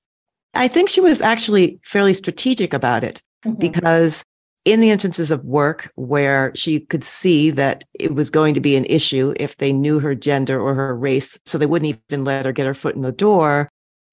I 0.53 0.67
think 0.67 0.89
she 0.89 1.01
was 1.01 1.21
actually 1.21 1.79
fairly 1.83 2.13
strategic 2.13 2.73
about 2.73 3.03
it 3.03 3.21
mm-hmm. 3.45 3.57
because 3.57 4.23
in 4.65 4.81
the 4.81 4.91
instances 4.91 5.31
of 5.31 5.43
work 5.43 5.91
where 5.95 6.51
she 6.53 6.81
could 6.81 7.03
see 7.03 7.49
that 7.51 7.83
it 7.99 8.13
was 8.13 8.29
going 8.29 8.53
to 8.53 8.59
be 8.59 8.75
an 8.75 8.85
issue 8.85 9.33
if 9.37 9.57
they 9.57 9.73
knew 9.73 9.99
her 9.99 10.13
gender 10.13 10.59
or 10.59 10.75
her 10.75 10.95
race, 10.95 11.39
so 11.45 11.57
they 11.57 11.65
wouldn't 11.65 11.97
even 12.09 12.25
let 12.25 12.45
her 12.45 12.51
get 12.51 12.67
her 12.67 12.73
foot 12.73 12.95
in 12.95 13.01
the 13.01 13.11
door, 13.11 13.69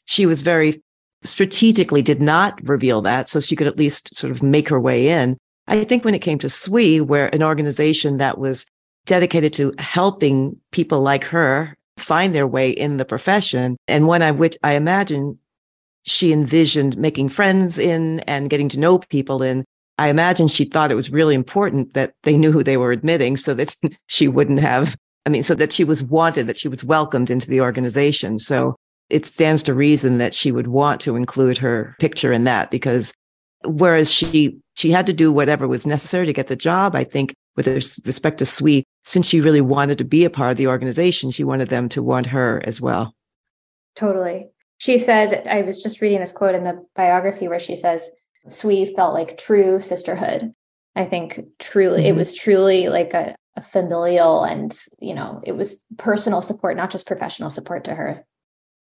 she 0.07 0.25
was 0.25 0.43
very 0.43 0.83
strategically 1.25 2.01
did 2.01 2.23
not 2.23 2.59
reveal 2.67 3.03
that 3.03 3.29
so 3.29 3.41
she 3.41 3.57
could 3.57 3.67
at 3.67 3.77
least 3.77 4.17
sort 4.17 4.31
of 4.31 4.43
make 4.43 4.69
her 4.69 4.81
way 4.81 5.09
in. 5.09 5.37
I 5.69 5.85
think 5.85 6.05
when 6.05 6.15
it 6.15 6.23
came 6.23 6.39
to 6.39 6.49
SWE, 6.49 7.01
where 7.01 7.33
an 7.35 7.43
organization 7.43 8.17
that 8.17 8.39
was 8.39 8.67
dedicated 9.05 9.53
to 9.55 9.75
helping 9.79 10.59
people 10.73 11.01
like 11.01 11.25
her 11.25 11.77
find 11.99 12.35
their 12.35 12.47
way 12.47 12.71
in 12.71 12.97
the 12.97 13.05
profession, 13.05 13.77
and 13.87 14.07
one 14.07 14.23
I 14.23 14.31
which 14.31 14.57
I 14.63 14.73
imagine 14.73 15.39
she 16.05 16.33
envisioned 16.33 16.97
making 16.97 17.29
friends 17.29 17.79
in 17.79 18.21
and 18.21 18.49
getting 18.49 18.69
to 18.71 18.79
know 18.79 18.99
people 18.99 19.43
in. 19.43 19.65
I 19.99 20.09
imagine 20.09 20.49
she 20.49 20.65
thought 20.65 20.91
it 20.91 20.97
was 20.97 21.11
really 21.11 21.35
important 21.35 21.93
that 21.95 22.15
they 22.23 22.37
knew 22.37 22.53
who 22.53 22.63
they 22.63 22.77
were 22.77 22.93
admitting 22.93 23.37
so 23.37 23.53
that 23.55 23.77
she 24.07 24.27
wouldn't 24.27 24.61
have, 24.61 24.97
I 25.27 25.31
mean, 25.31 25.43
so 25.43 25.55
that 25.57 25.73
she 25.73 25.85
was 25.85 26.03
wanted, 26.03 26.47
that 26.47 26.59
she 26.59 26.69
was 26.69 26.85
welcomed 26.85 27.31
into 27.31 27.49
the 27.49 27.61
organization. 27.61 28.39
So 28.39 28.77
it 29.11 29.27
stands 29.27 29.63
to 29.65 29.75
reason 29.75 30.19
that 30.19 30.35
she 30.35 30.53
would 30.53 30.69
want 30.69 31.01
to 31.03 31.17
include 31.17 31.59
her 31.59 31.95
picture 31.99 32.33
in 32.33 32.45
that 32.45 32.71
because 32.71 33.13
whereas 33.65 34.11
she 34.13 34.59
she 34.75 34.91
had 34.91 35.07
to 35.07 35.13
do 35.13 35.33
whatever 35.33 35.67
was 35.67 35.87
necessary 35.87 36.27
to 36.27 36.33
get 36.33 36.47
the 36.47 36.57
job. 36.57 36.95
I 36.95 37.05
think 37.05 37.35
with 37.57 37.67
respect 38.07 38.39
to 38.39 38.47
SWE, 38.47 38.85
since 39.05 39.27
she 39.27 39.41
really 39.41 39.61
wanted 39.61 39.99
to 39.99 40.05
be 40.05 40.25
a 40.25 40.31
part 40.31 40.53
of 40.53 40.57
the 40.57 40.69
organization, 40.69 41.33
she 41.33 41.43
wanted 41.43 41.69
them 41.69 41.89
to 41.89 42.03
want 42.03 42.27
her 42.27 42.63
as 42.65 42.81
well. 42.81 43.15
Totally. 43.97 44.51
She 44.79 44.97
said, 44.97 45.45
I 45.49 45.63
was 45.63 45.83
just 45.83 46.01
reading 46.01 46.21
this 46.21 46.31
quote 46.31 46.55
in 46.55 46.63
the 46.63 46.85
biography 46.95 47.49
where 47.49 47.59
she 47.59 47.77
says, 47.77 48.09
SWE 48.49 48.95
felt 48.95 49.13
like 49.13 49.37
true 49.37 49.81
sisterhood. 49.81 50.53
I 50.95 51.05
think 51.05 51.41
truly, 51.59 52.03
mm-hmm. 52.03 52.11
it 52.11 52.15
was 52.15 52.33
truly 52.33 52.89
like 52.89 53.13
a, 53.13 53.35
a 53.57 53.61
familial 53.61 54.45
and, 54.45 54.77
you 55.01 55.15
know, 55.15 55.41
it 55.45 55.53
was 55.53 55.83
personal 55.97 56.43
support, 56.43 56.77
not 56.77 56.91
just 56.91 57.07
professional 57.07 57.51
support 57.51 57.85
to 57.85 57.95
her. 57.95 58.25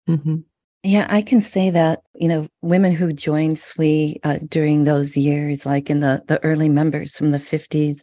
Mm-hmm. 0.07 0.37
Yeah, 0.83 1.07
I 1.09 1.21
can 1.21 1.41
say 1.41 1.71
that, 1.71 2.03
you 2.15 2.29
know, 2.29 2.47
women 2.61 2.93
who 2.93 3.11
joined 3.11 3.59
SWE 3.59 4.17
uh, 4.23 4.39
during 4.47 4.85
those 4.85 5.17
years, 5.17 5.65
like 5.65 5.89
in 5.89 5.99
the, 5.99 6.23
the 6.27 6.41
early 6.43 6.69
members 6.69 7.17
from 7.17 7.31
the 7.31 7.37
50s, 7.37 7.97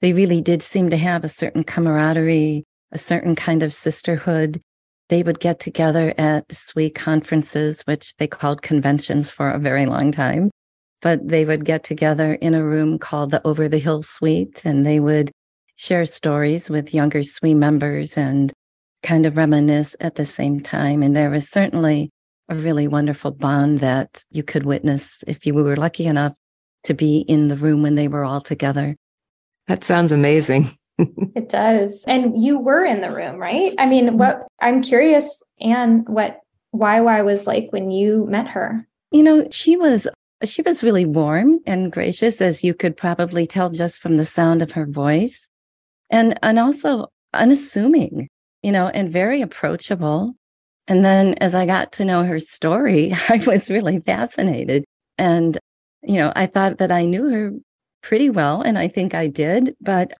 they 0.00 0.12
really 0.12 0.42
did 0.42 0.62
seem 0.62 0.90
to 0.90 0.98
have 0.98 1.24
a 1.24 1.28
certain 1.28 1.64
camaraderie, 1.64 2.64
a 2.92 2.98
certain 2.98 3.34
kind 3.36 3.62
of 3.62 3.72
sisterhood. 3.72 4.60
They 5.08 5.22
would 5.22 5.40
get 5.40 5.60
together 5.60 6.12
at 6.18 6.44
SWE 6.52 6.90
conferences, 6.90 7.80
which 7.86 8.14
they 8.18 8.26
called 8.26 8.60
conventions 8.60 9.30
for 9.30 9.50
a 9.50 9.58
very 9.58 9.86
long 9.86 10.12
time. 10.12 10.50
But 11.00 11.26
they 11.26 11.46
would 11.46 11.64
get 11.64 11.84
together 11.84 12.34
in 12.34 12.54
a 12.54 12.62
room 12.62 12.98
called 12.98 13.30
the 13.30 13.46
Over 13.46 13.66
the 13.66 13.78
Hill 13.78 14.02
Suite, 14.02 14.60
and 14.66 14.84
they 14.84 15.00
would 15.00 15.30
share 15.76 16.04
stories 16.04 16.68
with 16.68 16.92
younger 16.92 17.22
SWE 17.22 17.54
members 17.54 18.18
and 18.18 18.52
kind 19.02 19.26
of 19.26 19.36
reminisce 19.36 19.96
at 20.00 20.16
the 20.16 20.24
same 20.24 20.60
time. 20.60 21.02
And 21.02 21.16
there 21.16 21.30
was 21.30 21.48
certainly 21.48 22.10
a 22.48 22.54
really 22.54 22.88
wonderful 22.88 23.30
bond 23.30 23.80
that 23.80 24.24
you 24.30 24.42
could 24.42 24.66
witness 24.66 25.22
if 25.26 25.46
you 25.46 25.54
were 25.54 25.76
lucky 25.76 26.06
enough 26.06 26.32
to 26.84 26.94
be 26.94 27.18
in 27.20 27.48
the 27.48 27.56
room 27.56 27.82
when 27.82 27.94
they 27.94 28.08
were 28.08 28.24
all 28.24 28.40
together. 28.40 28.96
That 29.68 29.84
sounds 29.84 30.12
amazing. 30.12 30.70
it 30.98 31.48
does. 31.48 32.04
And 32.06 32.40
you 32.40 32.58
were 32.58 32.84
in 32.84 33.00
the 33.00 33.12
room, 33.12 33.36
right? 33.36 33.74
I 33.78 33.86
mean, 33.86 34.18
what 34.18 34.46
I'm 34.60 34.82
curious, 34.82 35.42
Anne, 35.60 36.04
what 36.06 36.40
YY 36.74 37.24
was 37.24 37.46
like 37.46 37.68
when 37.70 37.90
you 37.90 38.26
met 38.26 38.48
her. 38.48 38.86
You 39.12 39.22
know, 39.22 39.48
she 39.50 39.76
was 39.76 40.08
she 40.44 40.62
was 40.62 40.82
really 40.82 41.04
warm 41.04 41.60
and 41.66 41.92
gracious, 41.92 42.40
as 42.40 42.64
you 42.64 42.72
could 42.72 42.96
probably 42.96 43.46
tell 43.46 43.70
just 43.70 44.00
from 44.00 44.16
the 44.16 44.24
sound 44.24 44.62
of 44.62 44.72
her 44.72 44.86
voice. 44.86 45.48
And 46.08 46.38
and 46.42 46.58
also 46.58 47.08
unassuming 47.32 48.28
you 48.62 48.72
know, 48.72 48.88
and 48.88 49.12
very 49.12 49.40
approachable. 49.40 50.34
And 50.88 51.04
then 51.04 51.34
as 51.34 51.54
I 51.54 51.66
got 51.66 51.92
to 51.92 52.04
know 52.04 52.24
her 52.24 52.40
story, 52.40 53.12
I 53.28 53.42
was 53.46 53.70
really 53.70 54.00
fascinated. 54.00 54.84
And, 55.18 55.58
you 56.02 56.16
know, 56.16 56.32
I 56.34 56.46
thought 56.46 56.78
that 56.78 56.92
I 56.92 57.04
knew 57.04 57.28
her 57.28 57.52
pretty 58.02 58.30
well, 58.30 58.62
and 58.62 58.78
I 58.78 58.88
think 58.88 59.14
I 59.14 59.26
did. 59.26 59.74
But 59.80 60.14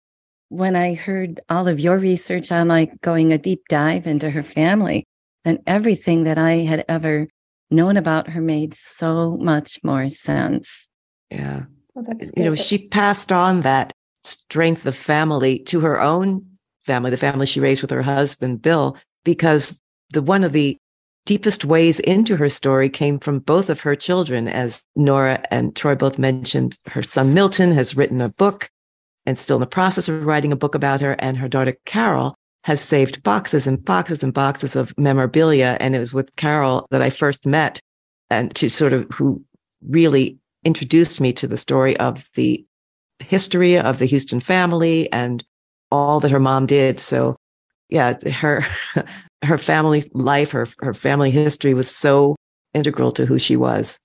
when 0.48 0.76
I 0.76 0.94
heard 0.94 1.40
all 1.48 1.68
of 1.68 1.80
your 1.80 1.98
research 1.98 2.52
on 2.52 2.68
like 2.68 3.00
going 3.00 3.32
a 3.32 3.38
deep 3.38 3.62
dive 3.68 4.06
into 4.06 4.30
her 4.30 4.42
family, 4.42 5.04
and 5.44 5.58
everything 5.66 6.24
that 6.24 6.38
I 6.38 6.52
had 6.58 6.84
ever 6.88 7.28
known 7.70 7.96
about 7.96 8.28
her 8.28 8.40
made 8.40 8.74
so 8.74 9.36
much 9.38 9.78
more 9.82 10.08
sense. 10.08 10.88
Yeah. 11.30 11.64
Well, 11.94 12.04
you 12.36 12.44
know, 12.44 12.54
she 12.54 12.88
passed 12.88 13.32
on 13.32 13.62
that 13.62 13.92
strength 14.22 14.84
of 14.86 14.94
family 14.94 15.60
to 15.60 15.80
her 15.80 16.00
own 16.00 16.44
family, 16.84 17.10
the 17.10 17.16
family 17.16 17.46
she 17.46 17.60
raised 17.60 17.82
with 17.82 17.90
her 17.90 18.02
husband, 18.02 18.62
Bill, 18.62 18.96
because 19.24 19.80
the 20.12 20.22
one 20.22 20.44
of 20.44 20.52
the 20.52 20.76
deepest 21.26 21.64
ways 21.64 22.00
into 22.00 22.36
her 22.36 22.48
story 22.48 22.88
came 22.88 23.18
from 23.18 23.38
both 23.38 23.70
of 23.70 23.80
her 23.80 23.94
children. 23.94 24.48
As 24.48 24.82
Nora 24.96 25.42
and 25.50 25.76
Troy 25.76 25.94
both 25.94 26.18
mentioned, 26.18 26.78
her 26.86 27.02
son 27.02 27.34
Milton 27.34 27.72
has 27.72 27.96
written 27.96 28.20
a 28.20 28.28
book 28.28 28.70
and 29.26 29.38
still 29.38 29.56
in 29.56 29.60
the 29.60 29.66
process 29.66 30.08
of 30.08 30.24
writing 30.24 30.52
a 30.52 30.56
book 30.56 30.74
about 30.74 31.00
her. 31.00 31.12
And 31.18 31.36
her 31.36 31.48
daughter 31.48 31.76
Carol 31.84 32.34
has 32.64 32.80
saved 32.80 33.22
boxes 33.22 33.66
and 33.66 33.84
boxes 33.84 34.22
and 34.22 34.34
boxes 34.34 34.76
of 34.76 34.96
memorabilia. 34.98 35.76
And 35.80 35.94
it 35.94 35.98
was 35.98 36.12
with 36.12 36.34
Carol 36.36 36.86
that 36.90 37.02
I 37.02 37.10
first 37.10 37.46
met 37.46 37.80
and 38.28 38.54
to 38.56 38.68
sort 38.68 38.92
of 38.92 39.06
who 39.12 39.42
really 39.86 40.38
introduced 40.64 41.20
me 41.20 41.32
to 41.34 41.46
the 41.46 41.56
story 41.56 41.96
of 41.98 42.28
the 42.34 42.64
history 43.20 43.78
of 43.78 43.98
the 43.98 44.06
Houston 44.06 44.40
family 44.40 45.10
and 45.12 45.44
all 45.90 46.20
that 46.20 46.30
her 46.30 46.40
mom 46.40 46.66
did. 46.66 47.00
So 47.00 47.36
yeah, 47.88 48.18
her 48.30 48.64
her 49.42 49.58
family 49.58 50.08
life, 50.12 50.52
her 50.52 50.66
her 50.80 50.94
family 50.94 51.30
history 51.30 51.74
was 51.74 51.90
so 51.90 52.36
integral 52.74 53.12
to 53.12 53.26
who 53.26 53.38
she 53.38 53.56
was. 53.56 53.98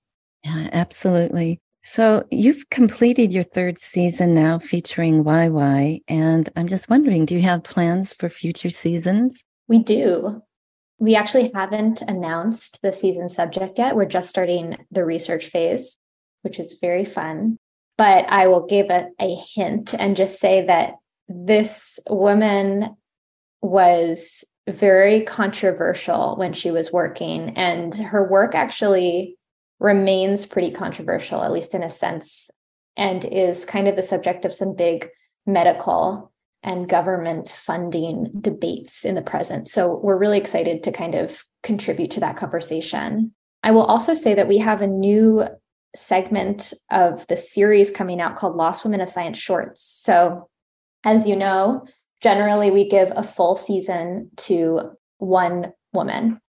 Yeah, 0.44 0.70
absolutely. 0.72 1.60
So 1.84 2.26
you've 2.32 2.70
completed 2.72 3.32
your 3.32 3.44
third 3.44 3.78
season 3.78 4.34
now 4.34 4.58
featuring 4.58 5.24
YY 5.24 6.02
and 6.08 6.50
I'm 6.56 6.68
just 6.68 6.90
wondering 6.90 7.26
do 7.26 7.36
you 7.36 7.42
have 7.42 7.64
plans 7.64 8.12
for 8.14 8.28
future 8.28 8.72
seasons? 8.72 9.44
We 9.68 9.80
do. 9.80 10.42
We 10.98 11.16
actually 11.16 11.52
haven't 11.54 12.02
announced 12.02 12.82
the 12.82 12.92
season 12.92 13.30
subject 13.30 13.78
yet. 13.78 13.96
We're 13.96 14.06
just 14.06 14.30
starting 14.30 14.78
the 14.90 15.06
research 15.06 15.48
phase, 15.52 16.00
which 16.42 16.60
is 16.60 16.78
very 16.82 17.06
fun. 17.06 17.58
But 17.98 18.26
I 18.30 18.48
will 18.48 18.66
give 18.66 18.90
a, 18.90 19.10
a 19.20 19.36
hint 19.56 19.94
and 19.94 20.16
just 20.16 20.40
say 20.40 20.66
that 20.66 20.96
this 21.28 22.00
woman 22.10 22.96
was 23.62 24.44
very 24.68 25.22
controversial 25.22 26.36
when 26.38 26.54
she 26.54 26.72
was 26.72 26.92
working, 26.92 27.58
and 27.58 27.94
her 27.94 28.28
work 28.28 28.56
actually 28.56 29.38
remains 29.80 30.46
pretty 30.46 30.72
controversial, 30.72 31.44
at 31.44 31.52
least 31.52 31.74
in 31.74 31.84
a 31.84 31.90
sense, 31.90 32.50
and 32.98 33.26
is 33.26 33.66
kind 33.66 33.88
of 33.88 33.96
the 33.96 34.02
subject 34.02 34.46
of 34.46 34.54
some 34.54 34.76
big 34.76 35.08
medical 35.46 36.32
and 36.64 36.90
government 36.90 37.50
funding 37.50 38.32
debates 38.42 39.06
in 39.06 39.14
the 39.14 39.22
present. 39.22 39.68
So 39.68 40.00
we're 40.02 40.18
really 40.18 40.40
excited 40.40 40.82
to 40.84 40.92
kind 40.92 41.14
of 41.14 41.44
contribute 41.62 42.12
to 42.12 42.20
that 42.22 42.38
conversation. 42.38 43.34
I 43.62 43.72
will 43.72 43.84
also 43.84 44.14
say 44.16 44.34
that 44.34 44.48
we 44.48 44.58
have 44.58 44.82
a 44.82 44.88
new 44.88 45.46
segment 45.96 46.74
of 46.92 47.26
the 47.28 47.38
series 47.38 47.92
coming 47.92 48.20
out 48.20 48.36
called 48.36 48.56
Lost 48.56 48.84
Women 48.84 49.02
of 49.02 49.10
Science 49.10 49.38
Shorts. 49.38 49.82
So, 49.84 50.50
as 51.06 51.28
you 51.28 51.36
know, 51.36 51.86
generally 52.22 52.72
we 52.72 52.90
give 52.90 53.14
a 53.16 53.24
full 53.24 53.56
season 53.56 54.32
to 54.36 54.92
one 55.20 55.72
woman 55.94 56.42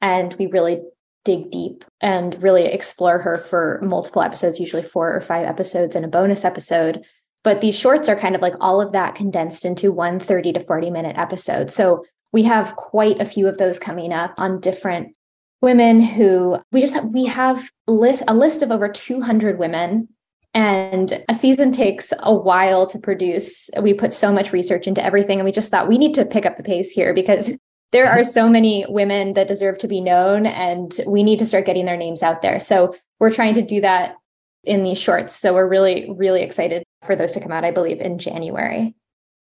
and 0.00 0.32
we 0.34 0.46
really 0.46 0.80
dig 1.24 1.50
deep 1.50 1.84
and 2.00 2.40
really 2.42 2.66
explore 2.66 3.18
her 3.18 3.38
for 3.38 3.80
multiple 3.82 4.22
episodes, 4.22 4.60
usually 4.60 4.82
four 4.82 5.14
or 5.14 5.20
five 5.20 5.46
episodes 5.46 5.96
and 5.96 6.04
a 6.04 6.08
bonus 6.08 6.44
episode. 6.44 7.02
But 7.42 7.60
these 7.60 7.76
shorts 7.76 8.08
are 8.08 8.16
kind 8.16 8.34
of 8.34 8.40
like 8.40 8.54
all 8.60 8.80
of 8.80 8.92
that 8.92 9.14
condensed 9.14 9.64
into 9.64 9.92
one 9.92 10.20
30 10.20 10.54
to 10.54 10.60
40 10.60 10.90
minute 10.90 11.16
episode. 11.18 11.70
So 11.70 12.04
we 12.32 12.42
have 12.44 12.76
quite 12.76 13.20
a 13.20 13.26
few 13.26 13.48
of 13.48 13.58
those 13.58 13.78
coming 13.78 14.12
up 14.12 14.34
on 14.38 14.60
different 14.60 15.14
women 15.60 16.00
who 16.00 16.58
we 16.72 16.80
just 16.80 16.94
have, 16.94 17.06
we 17.06 17.24
have 17.24 17.70
list 17.86 18.22
a 18.28 18.34
list 18.34 18.62
of 18.62 18.70
over 18.70 18.88
200 18.88 19.58
women 19.58 20.08
and 20.54 21.24
a 21.28 21.34
season 21.34 21.72
takes 21.72 22.12
a 22.20 22.32
while 22.32 22.86
to 22.86 22.98
produce. 22.98 23.68
We 23.80 23.92
put 23.92 24.12
so 24.12 24.32
much 24.32 24.52
research 24.52 24.86
into 24.86 25.04
everything 25.04 25.38
and 25.38 25.44
we 25.44 25.52
just 25.52 25.70
thought 25.70 25.88
we 25.88 25.98
need 25.98 26.14
to 26.14 26.24
pick 26.24 26.46
up 26.46 26.56
the 26.56 26.62
pace 26.62 26.90
here 26.90 27.12
because 27.12 27.52
there 27.92 28.10
are 28.10 28.24
so 28.24 28.48
many 28.48 28.84
women 28.88 29.34
that 29.34 29.48
deserve 29.48 29.78
to 29.78 29.88
be 29.88 30.00
known 30.00 30.46
and 30.46 31.00
we 31.06 31.22
need 31.22 31.38
to 31.40 31.46
start 31.46 31.66
getting 31.66 31.86
their 31.86 31.96
names 31.96 32.22
out 32.22 32.42
there. 32.42 32.58
So 32.58 32.94
we're 33.20 33.32
trying 33.32 33.54
to 33.54 33.62
do 33.62 33.80
that 33.80 34.16
in 34.64 34.82
these 34.82 34.98
shorts. 34.98 35.34
So 35.34 35.52
we're 35.52 35.68
really 35.68 36.10
really 36.16 36.42
excited 36.42 36.84
for 37.04 37.14
those 37.14 37.32
to 37.32 37.40
come 37.40 37.52
out 37.52 37.64
i 37.64 37.70
believe 37.70 38.00
in 38.00 38.18
january. 38.18 38.94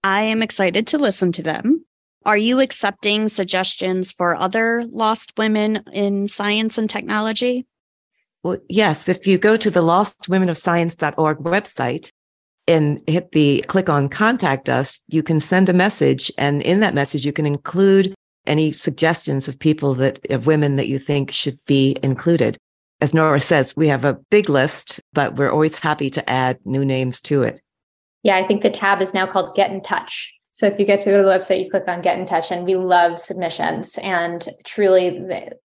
I 0.05 0.23
am 0.23 0.42
excited 0.42 0.87
to 0.88 0.99
listen 0.99 1.33
to 1.33 1.42
them. 1.42 1.85
Are 2.25 2.37
you 2.37 2.61
accepting 2.61 3.29
suggestions 3.29 4.12
for 4.12 4.37
other 4.37 4.85
lost 4.90 5.33
women 5.38 5.83
in 5.92 6.27
science 6.27 6.77
and 6.77 6.90
technology? 6.90 7.66
Well, 8.47 8.59
yes. 8.69 9.09
If 9.09 9.27
you 9.27 9.39
go 9.39 9.57
to 9.57 9.71
the 9.73 9.83
lostwomenofscience.org 9.83 11.39
website 11.39 12.13
and 12.69 13.03
hit 13.09 13.33
the 13.33 13.65
click 13.67 13.89
on 13.89 14.09
contact 14.09 14.69
us, 14.69 15.01
you 15.09 15.25
can 15.25 15.41
send 15.41 15.69
a 15.69 15.73
message. 15.73 16.31
And 16.39 16.63
in 16.63 16.79
that 16.79 16.95
message, 16.95 17.27
you 17.27 17.33
can 17.33 17.45
include 17.45 18.15
any 18.47 18.71
suggestions 18.71 19.49
of 19.49 19.59
people 19.59 19.95
that, 19.95 20.25
of 20.31 20.47
women 20.47 20.77
that 20.77 20.87
you 20.87 21.01
think 21.01 21.33
should 21.33 21.59
be 21.67 21.97
included. 22.05 22.57
As 23.01 23.13
Nora 23.13 23.41
says, 23.41 23.75
we 23.77 23.89
have 23.89 24.05
a 24.05 24.17
big 24.31 24.49
list, 24.49 25.01
but 25.13 25.35
we're 25.35 25.51
always 25.51 25.75
happy 25.75 26.09
to 26.11 26.31
add 26.31 26.61
new 26.65 26.85
names 26.85 27.21
to 27.23 27.43
it. 27.43 27.61
Yeah, 28.23 28.37
I 28.37 28.47
think 28.47 28.63
the 28.63 28.71
tab 28.71 29.03
is 29.03 29.13
now 29.13 29.27
called 29.27 29.57
Get 29.57 29.73
in 29.73 29.83
Touch. 29.83 30.33
So 30.53 30.69
if 30.69 30.79
you 30.79 30.87
get 30.87 31.01
to 31.01 31.11
go 31.11 31.17
to 31.17 31.25
the 31.25 31.29
website, 31.29 31.65
you 31.65 31.69
click 31.69 31.89
on 31.89 32.01
get 32.01 32.17
in 32.17 32.27
touch, 32.27 32.53
and 32.53 32.65
we 32.65 32.77
love 32.77 33.19
submissions. 33.19 33.99
And 34.05 34.49
truly, 34.65 35.21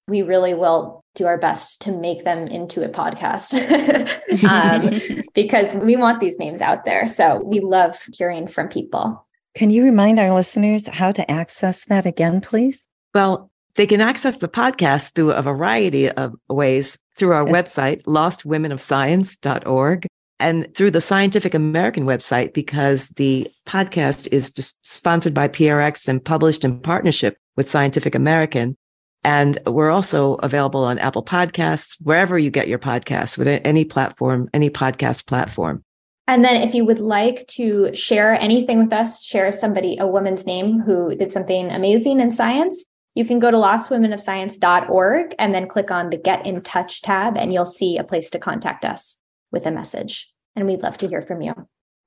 we 0.08 0.24
really 0.24 0.56
will 0.56 1.01
do 1.16 1.26
our 1.26 1.38
best 1.38 1.82
to 1.82 1.92
make 1.92 2.24
them 2.24 2.48
into 2.48 2.84
a 2.84 2.90
podcast 2.90 3.54
um, 4.50 5.24
because 5.34 5.74
we 5.74 5.96
want 5.96 6.20
these 6.20 6.38
names 6.38 6.62
out 6.62 6.86
there. 6.86 7.08
So 7.08 7.42
we 7.44 7.60
love 7.60 7.98
hearing 8.14 8.48
from 8.48 8.70
people. 8.70 9.26
Can 9.56 9.70
you 9.70 9.84
remind 9.84 10.20
our 10.20 10.34
listeners 10.34 10.88
how 10.88 11.12
to 11.12 11.30
access 11.30 11.84
that 11.86 12.06
again, 12.06 12.40
please? 12.40 12.88
Well, 13.14 13.50
they 13.76 13.86
can 13.86 14.02
access 14.02 14.38
the 14.38 14.48
podcast 14.48 15.14
through 15.14 15.32
a 15.32 15.42
variety 15.42 16.10
of 16.10 16.36
ways 16.50 16.98
through 17.18 17.34
our 17.34 17.46
website, 17.46 18.04
lostwomenofscience.org 18.04 20.08
and 20.42 20.76
through 20.76 20.92
the 20.92 21.00
Scientific 21.00 21.54
American 21.54 22.06
website 22.06 22.54
because 22.54 23.10
the 23.10 23.48
podcast 23.68 24.28
is 24.32 24.52
just 24.52 24.76
sponsored 24.82 25.34
by 25.34 25.48
PRX 25.48 26.08
and 26.08 26.24
published 26.24 26.66
in 26.66 26.80
partnership 26.80 27.38
with 27.56 27.70
Scientific 27.70 28.16
American. 28.16 28.76
And 29.24 29.60
we're 29.66 29.92
also 29.92 30.36
available 30.36 30.84
on 30.84 30.98
Apple 31.00 31.24
Podcasts, 31.24 31.96
wherever 32.02 32.40
you 32.40 32.50
get 32.50 32.68
your 32.68 32.80
podcasts, 32.80 33.38
with 33.38 33.48
any 33.48 33.86
platform, 33.86 34.50
any 34.54 34.70
podcast 34.70 35.28
platform. 35.28 35.84
And 36.28 36.46
then 36.46 36.62
if 36.62 36.74
you 36.74 36.86
would 36.86 37.00
like 37.00 37.46
to 37.50 37.94
share 37.94 38.34
anything 38.34 38.80
with 38.80 38.94
us, 38.94 39.24
share 39.24 39.52
somebody, 39.52 39.98
a 39.98 40.08
woman's 40.08 40.46
name 40.46 40.80
who 40.80 41.14
did 41.16 41.32
something 41.32 41.70
amazing 41.70 42.20
in 42.20 42.32
science, 42.32 42.86
you 43.16 43.26
can 43.26 43.40
go 43.40 43.52
to 43.52 43.58
lostwomenofscience.org 43.58 45.36
and 45.38 45.54
then 45.54 45.68
click 45.68 45.92
on 45.92 46.10
the 46.10 46.18
Get 46.18 46.46
in 46.46 46.62
Touch 46.62 47.02
tab, 47.02 47.38
and 47.38 47.54
you'll 47.54 47.66
see 47.66 47.98
a 47.98 48.04
place 48.04 48.30
to 48.30 48.40
contact 48.40 48.86
us 48.86 49.20
with 49.52 49.66
a 49.66 49.72
message. 49.72 50.32
And 50.56 50.66
we'd 50.66 50.82
love 50.82 50.98
to 51.00 51.08
hear 51.08 51.22
from 51.22 51.42
you. 51.42 51.54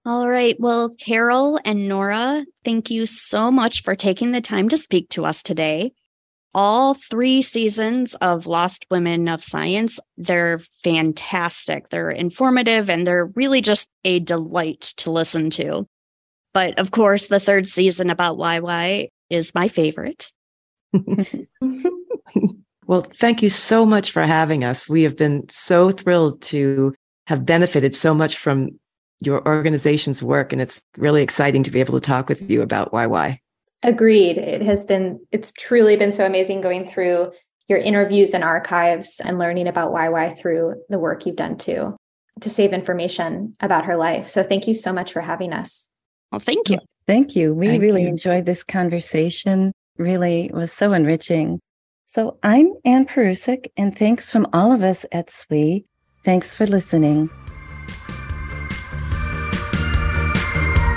All 0.07 0.29
right. 0.29 0.57
Well, 0.59 0.91
Carol 0.91 1.59
and 1.65 1.89
Nora, 1.89 2.45
thank 2.65 2.91
you 2.91 3.07
so 3.07 3.51
much 3.51 3.83
for 3.83 3.95
taking 3.95 4.33
the 4.33 4.41
time 4.41 4.69
to 4.71 4.79
speak 4.79 5.09
to 5.11 5.25
us 5.25 5.43
today. 5.43 5.93
All 6.55 6.95
three 6.95 7.43
seasons 7.43 8.15
of 8.17 8.47
Lost 8.47 8.87
Women 8.91 9.29
of 9.29 9.43
Science, 9.43 9.99
they're 10.17 10.59
fantastic. 10.59 11.89
They're 11.89 12.11
informative 12.11 12.89
and 12.89 13.07
they're 13.07 13.27
really 13.27 13.61
just 13.61 13.91
a 14.05 14.21
delight 14.21 14.93
to 14.99 15.11
listen 15.11 15.51
to. 15.51 15.87
But 16.53 16.79
of 16.79 16.93
course, 16.93 17.27
the 17.27 17.41
third 17.41 17.67
season 17.67 18.11
about 18.11 18.39
YY 18.39 19.09
is 19.31 19.55
my 19.55 19.69
favorite. 19.69 20.31
well, 22.87 23.07
thank 23.17 23.43
you 23.43 23.51
so 23.51 23.85
much 23.85 24.13
for 24.13 24.23
having 24.23 24.63
us. 24.63 24.89
We 24.89 25.03
have 25.03 25.17
been 25.17 25.49
so 25.49 25.91
thrilled 25.91 26.41
to 26.43 26.95
have 27.27 27.45
benefited 27.45 27.95
so 27.95 28.15
much 28.15 28.37
from 28.39 28.79
your 29.21 29.47
organization's 29.47 30.23
work. 30.23 30.53
And 30.53 30.61
it's 30.61 30.83
really 30.97 31.23
exciting 31.23 31.63
to 31.65 31.71
be 31.71 31.81
able 31.81 31.99
to 31.99 32.07
talk 32.07 32.29
with 32.29 32.49
you 32.51 32.63
about 32.63 32.93
YY. 32.93 33.39
Agreed. 33.85 34.39
It 34.39 34.63
has 34.63 34.85
been, 34.85 35.21
it's 35.31 35.53
truly 35.57 35.97
been 35.97 36.11
so 36.11 36.27
amazing 36.27 36.61
going 36.61 36.89
through 36.89 37.33
your 37.69 37.79
interviews 37.79 38.35
and 38.35 38.43
archives 38.43 39.21
and 39.25 39.39
learning 39.39 39.69
about 39.69 39.93
YY 39.93 40.39
through 40.39 40.83
the 40.89 40.99
work 40.99 41.27
you've 41.27 41.37
done 41.37 41.57
too 41.57 41.97
to 42.41 42.51
save 42.51 42.73
information 42.73 43.55
about 43.61 43.85
her 43.85 43.97
life. 43.97 44.29
So 44.29 44.43
thank 44.43 44.67
you 44.67 44.75
so 44.75 44.93
much 44.93 45.13
for 45.13 45.21
having 45.21 45.53
us. 45.53 45.89
Well, 46.33 46.41
thank 46.41 46.69
you. 46.69 46.79
Thank 47.07 47.37
you. 47.37 47.55
We 47.55 47.69
Thank 47.69 47.83
really 47.83 48.03
you. 48.03 48.09
enjoyed 48.09 48.47
this 48.47 48.65
conversation. 48.65 49.73
Really 49.99 50.51
was 50.53 50.73
so 50.73 50.93
enriching. 50.93 51.61
So 52.07 52.39
I'm 52.43 52.73
Anne 52.85 53.07
Perusek, 53.07 53.67
and 53.77 53.97
thanks 53.97 54.29
from 54.29 54.47
all 54.53 54.73
of 54.73 54.83
us 54.83 55.07
at 55.13 55.31
SWE 55.31 55.85
Thanks 56.25 56.55
for 56.55 56.67
listening. 56.67 57.29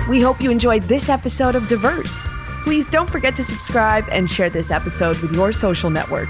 We 0.07 0.21
hope 0.21 0.41
you 0.41 0.51
enjoyed 0.51 0.83
this 0.83 1.09
episode 1.09 1.55
of 1.55 1.67
Diverse. 1.67 2.33
Please 2.67 2.85
don't 2.85 3.09
forget 3.09 3.33
to 3.37 3.45
subscribe 3.45 4.03
and 4.11 4.29
share 4.29 4.49
this 4.49 4.71
episode 4.71 5.17
with 5.21 5.31
your 5.31 5.53
social 5.53 5.89
network. 5.89 6.27